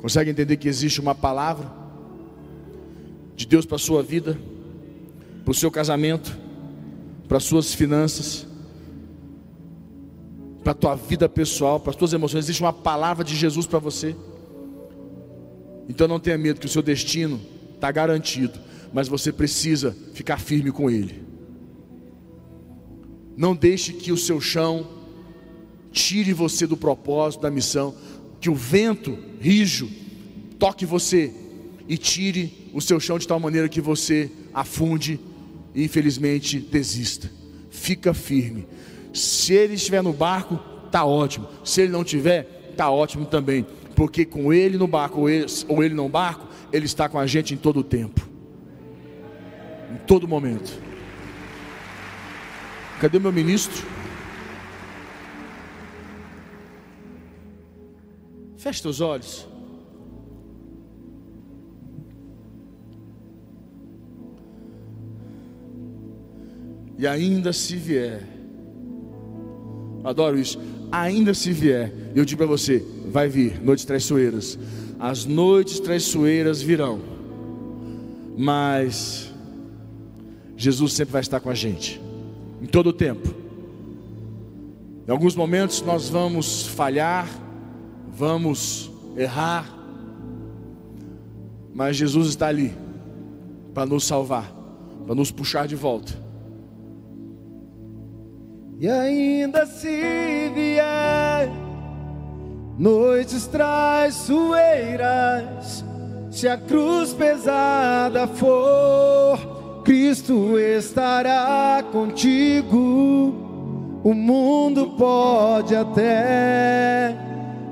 Consegue 0.00 0.30
entender 0.30 0.56
que 0.56 0.68
existe 0.68 0.98
uma 0.98 1.14
palavra 1.14 1.85
de 3.36 3.46
Deus 3.46 3.66
para 3.66 3.76
a 3.76 3.78
sua 3.78 4.02
vida, 4.02 4.38
para 5.44 5.52
o 5.52 5.54
seu 5.54 5.70
casamento, 5.70 6.36
para 7.28 7.36
as 7.36 7.44
suas 7.44 7.74
finanças, 7.74 8.46
para 10.64 10.72
a 10.72 10.74
tua 10.74 10.96
vida 10.96 11.28
pessoal, 11.28 11.78
para 11.78 11.90
as 11.90 11.96
tuas 11.96 12.12
emoções. 12.12 12.46
Existe 12.46 12.62
uma 12.62 12.72
palavra 12.72 13.22
de 13.22 13.36
Jesus 13.36 13.66
para 13.66 13.78
você. 13.78 14.16
Então 15.88 16.08
não 16.08 16.18
tenha 16.18 16.38
medo 16.38 16.58
que 16.58 16.66
o 16.66 16.68
seu 16.68 16.82
destino 16.82 17.40
está 17.74 17.92
garantido, 17.92 18.58
mas 18.92 19.06
você 19.06 19.30
precisa 19.30 19.94
ficar 20.14 20.40
firme 20.40 20.72
com 20.72 20.90
Ele. 20.90 21.22
Não 23.36 23.54
deixe 23.54 23.92
que 23.92 24.10
o 24.10 24.16
seu 24.16 24.40
chão 24.40 24.88
tire 25.92 26.32
você 26.32 26.66
do 26.66 26.76
propósito, 26.76 27.42
da 27.42 27.50
missão, 27.50 27.94
que 28.40 28.48
o 28.48 28.54
vento 28.54 29.16
rijo 29.38 29.88
toque 30.58 30.86
você 30.86 31.32
e 31.88 31.96
tire 31.96 32.65
o 32.76 32.80
seu 32.82 33.00
chão 33.00 33.18
de 33.18 33.26
tal 33.26 33.40
maneira 33.40 33.70
que 33.70 33.80
você 33.80 34.30
afunde 34.52 35.18
e 35.74 35.82
infelizmente 35.82 36.58
desista. 36.60 37.30
Fica 37.70 38.12
firme. 38.12 38.68
Se 39.14 39.54
ele 39.54 39.76
estiver 39.76 40.02
no 40.02 40.12
barco, 40.12 40.58
tá 40.92 41.02
ótimo. 41.02 41.48
Se 41.64 41.80
ele 41.80 41.90
não 41.90 42.04
tiver, 42.04 42.74
tá 42.76 42.90
ótimo 42.90 43.24
também, 43.24 43.66
porque 43.94 44.26
com 44.26 44.52
ele 44.52 44.76
no 44.76 44.86
barco 44.86 45.20
ou 45.20 45.30
ele, 45.30 45.46
ou 45.68 45.82
ele 45.82 45.94
no 45.94 46.06
barco, 46.06 46.46
ele 46.70 46.84
está 46.84 47.08
com 47.08 47.18
a 47.18 47.26
gente 47.26 47.54
em 47.54 47.56
todo 47.56 47.80
o 47.80 47.82
tempo. 47.82 48.28
Em 49.90 49.96
todo 50.06 50.28
momento. 50.28 50.78
Cadê 53.00 53.18
meu 53.18 53.32
ministro? 53.32 53.86
Feche 58.58 58.82
teus 58.82 59.00
olhos. 59.00 59.55
E 66.98 67.06
ainda 67.06 67.52
se 67.52 67.76
vier, 67.76 68.22
adoro 70.02 70.38
isso, 70.38 70.58
ainda 70.90 71.34
se 71.34 71.52
vier, 71.52 71.92
eu 72.14 72.24
digo 72.24 72.38
para 72.38 72.46
você, 72.46 72.82
vai 73.10 73.28
vir 73.28 73.62
noites 73.62 73.84
traiçoeiras, 73.84 74.58
as 74.98 75.26
noites 75.26 75.78
traiçoeiras 75.78 76.62
virão, 76.62 77.00
mas 78.36 79.32
Jesus 80.56 80.94
sempre 80.94 81.12
vai 81.12 81.20
estar 81.20 81.38
com 81.40 81.50
a 81.50 81.54
gente, 81.54 82.00
em 82.62 82.66
todo 82.66 82.88
o 82.88 82.92
tempo. 82.92 83.34
Em 85.06 85.10
alguns 85.10 85.36
momentos 85.36 85.82
nós 85.82 86.08
vamos 86.08 86.66
falhar, 86.66 87.28
vamos 88.08 88.90
errar, 89.16 89.70
mas 91.74 91.94
Jesus 91.94 92.28
está 92.28 92.46
ali 92.46 92.72
para 93.74 93.84
nos 93.84 94.04
salvar, 94.04 94.50
para 95.04 95.14
nos 95.14 95.30
puxar 95.30 95.68
de 95.68 95.76
volta. 95.76 96.25
E 98.78 98.90
ainda 98.90 99.64
se 99.64 100.50
vier 100.54 101.48
noites 102.78 103.46
traiçoeiras, 103.46 105.82
se 106.30 106.46
a 106.46 106.58
cruz 106.58 107.14
pesada 107.14 108.26
for, 108.26 109.82
Cristo 109.82 110.58
estará 110.58 111.82
contigo. 111.90 113.34
O 114.04 114.12
mundo 114.12 114.90
pode 114.98 115.74
até 115.74 117.16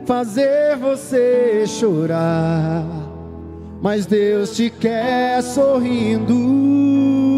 fazer 0.07 0.79
você 0.79 1.67
chorar, 1.67 2.83
mas 3.83 4.07
Deus 4.07 4.57
te 4.57 4.71
quer 4.71 5.43
sorrindo. 5.43 7.34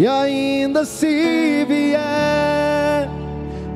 E 0.00 0.06
ainda 0.06 0.86
se 0.86 1.66
vier 1.68 3.06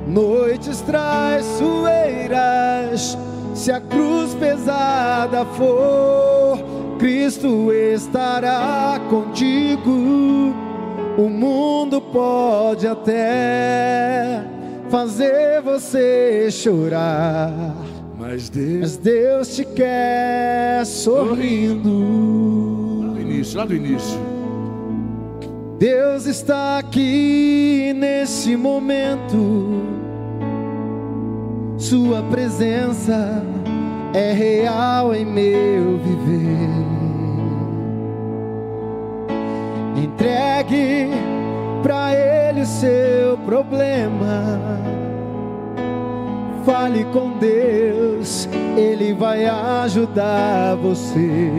noites 0.08 0.80
traiçoeiras, 0.80 3.18
se 3.54 3.70
a 3.70 3.78
cruz 3.78 4.32
pesada 4.32 5.44
for, 5.44 6.58
Cristo 6.98 7.70
estará 7.70 8.98
contigo. 9.10 10.54
O 11.18 11.28
mundo 11.28 12.00
pode 12.00 12.88
até 12.88 14.42
fazer 14.88 15.60
você 15.60 16.48
chorar, 16.50 17.52
Mas 18.18 18.48
Deus, 18.48 18.80
mas 18.80 18.96
Deus 18.96 19.54
te 19.54 19.66
quer 19.66 20.86
sorrindo. 20.86 21.90
lá 23.02 23.08
do 23.12 23.20
início, 23.20 23.58
lá 23.58 23.66
do 23.66 23.74
início. 23.74 24.43
Deus 25.78 26.26
está 26.26 26.78
aqui 26.78 27.92
nesse 27.96 28.56
momento. 28.56 29.82
Sua 31.76 32.22
presença 32.22 33.44
é 34.14 34.32
real 34.32 35.14
em 35.14 35.24
meu 35.24 35.98
viver. 35.98 36.94
Entregue 39.96 41.10
para 41.82 42.14
Ele 42.14 42.60
o 42.60 42.66
seu 42.66 43.36
problema. 43.38 44.80
Fale 46.64 47.04
com 47.06 47.36
Deus, 47.38 48.48
Ele 48.76 49.12
vai 49.12 49.44
ajudar 49.44 50.76
você. 50.76 51.50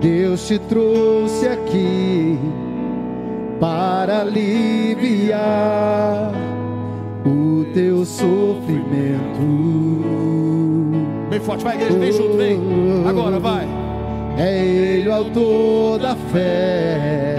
Deus 0.00 0.46
te 0.46 0.58
trouxe 0.58 1.46
aqui 1.46 2.38
para 3.60 4.22
aliviar 4.22 6.32
o 7.26 7.66
teu 7.74 8.06
sofrimento. 8.06 9.20
Bem 11.28 11.40
forte, 11.40 11.62
vai 11.62 11.76
igreja, 11.76 11.98
vem 11.98 12.12
junto, 12.12 12.36
vem. 12.38 12.58
Agora, 13.06 13.38
vai. 13.38 13.68
É 14.38 14.64
Ele 14.64 15.08
o 15.08 15.12
autor 15.12 15.98
da 15.98 16.16
fé. 16.16 17.36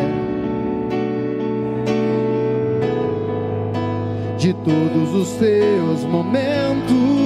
De 4.37 4.53
todos 4.53 5.15
os 5.15 5.31
teus 5.37 6.03
momentos. 6.03 7.20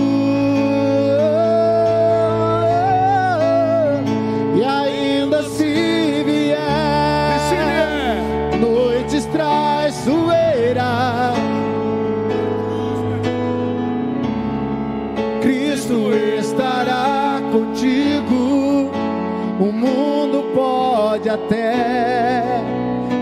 Até 21.36 22.64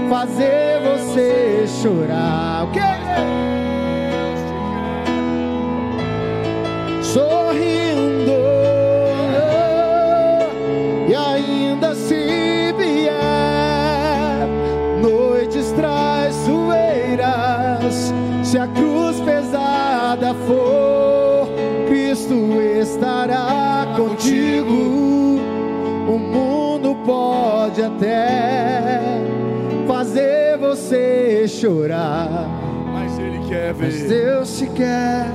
fazer 0.10 0.80
você 0.82 1.66
chorar. 1.68 2.66
O 2.66 2.72
quê? 2.72 2.80
Sorrindo. 7.02 8.34
E 11.10 11.16
ainda 11.16 11.96
se 11.96 12.74
vier 12.78 14.48
noites 15.02 15.72
traiçoeiras, 15.72 18.14
se 18.44 18.60
a 18.60 18.68
cruz 18.68 19.20
pesada 19.22 20.36
for, 20.46 21.48
Cristo 21.88 22.62
estará 22.80 23.88
contigo. 23.98 25.23
Pode 27.74 27.88
até 27.88 29.00
fazer 29.88 30.60
você 30.60 31.48
chorar, 31.48 32.48
Mas 32.94 33.18
Ele 33.18 33.40
quer 33.50 33.74
mas 33.74 33.96
ver. 33.96 34.08
Deus 34.10 34.60
te 34.60 34.68
quer 34.68 35.26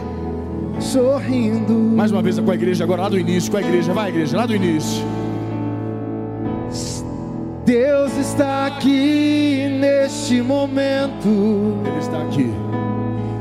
sorrindo. 0.79 1.75
Mais 1.75 2.13
uma 2.13 2.23
vez 2.23 2.39
com 2.39 2.49
a 2.49 2.55
igreja, 2.55 2.85
agora 2.85 3.03
lá 3.03 3.09
do 3.09 3.19
início, 3.19 3.51
com 3.51 3.57
a 3.57 3.61
igreja, 3.61 3.93
vai 3.93 4.11
igreja, 4.11 4.37
lá 4.37 4.47
do 4.47 4.55
início. 4.55 5.05
Deus 7.65 8.17
está 8.17 8.67
aqui 8.67 9.77
neste 9.81 10.41
momento. 10.41 11.27
Ele 11.85 11.99
está 11.99 12.23
aqui. 12.23 12.55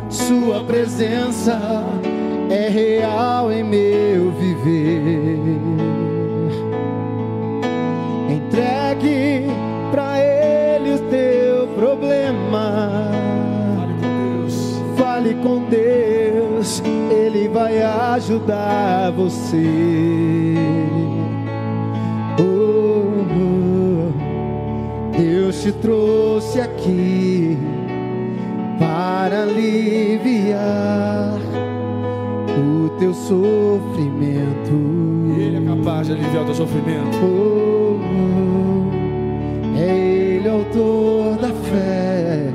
Sua 0.09 0.63
presença 0.63 1.83
é 2.49 2.67
real 2.67 3.51
em 3.51 3.63
meu 3.63 4.31
viver. 4.31 5.86
Entregue 8.57 9.45
para 9.91 10.19
Ele 10.19 10.95
o 10.95 10.99
teu 11.09 11.67
problema. 11.75 13.11
Fale 13.77 13.93
com 14.01 14.49
Deus. 14.49 14.97
Fale 14.97 15.33
com 15.35 15.63
Deus, 15.69 16.81
Ele 17.11 17.47
vai 17.49 17.83
ajudar 17.83 19.11
você. 19.11 20.55
Oh, 22.39 23.13
oh, 23.37 24.11
Deus 25.15 25.61
te 25.61 25.71
trouxe 25.73 26.59
aqui 26.59 27.57
para 28.79 29.43
aliviar 29.43 31.37
o 32.57 32.89
teu 32.97 33.13
sofrimento. 33.13 34.73
Ele 35.37 35.57
é 35.57 35.75
capaz 35.75 36.07
de 36.07 36.13
aliviar 36.13 36.41
o 36.41 36.45
teu 36.45 36.55
sofrimento. 36.55 37.17
Oh, 37.23 37.76
autor 40.57 41.37
da 41.37 41.49
fé, 41.69 42.51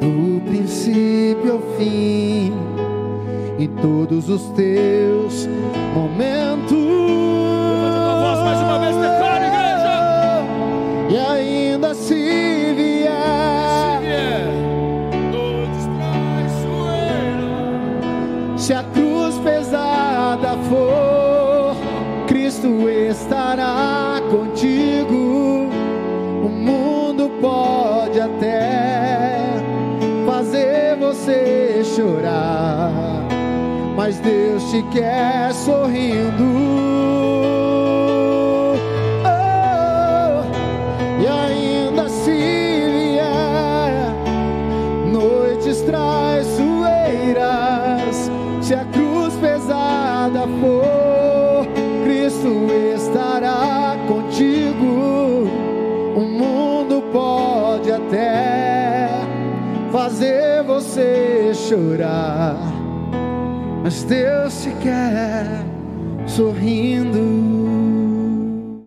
do 0.00 0.40
princípio 0.42 1.52
ao 1.52 1.60
fim, 1.78 2.52
em 3.58 3.68
todos 3.80 4.28
os 4.28 4.42
teus 4.50 5.48
momentos. 5.94 7.01
Mas 34.04 34.18
Deus 34.18 34.68
te 34.68 34.82
quer 34.90 35.54
sorrindo. 35.54 36.42
Oh, 39.24 40.42
e 41.22 41.28
ainda 41.28 42.08
se 42.08 42.32
vier 42.32 44.12
noites 45.06 45.82
traiçoeiras, 45.82 48.28
se 48.60 48.74
a 48.74 48.84
cruz 48.86 49.34
pesada 49.34 50.48
for, 50.60 51.64
Cristo 52.02 52.66
estará 52.96 53.96
contigo. 54.08 55.48
O 56.16 56.22
mundo 56.22 57.04
pode 57.12 57.92
até 57.92 59.10
fazer 59.92 60.64
você 60.64 61.52
chorar, 61.54 62.56
Deus 64.12 64.64
te 64.64 64.70
quer 64.82 65.46
sorrindo. 66.26 67.51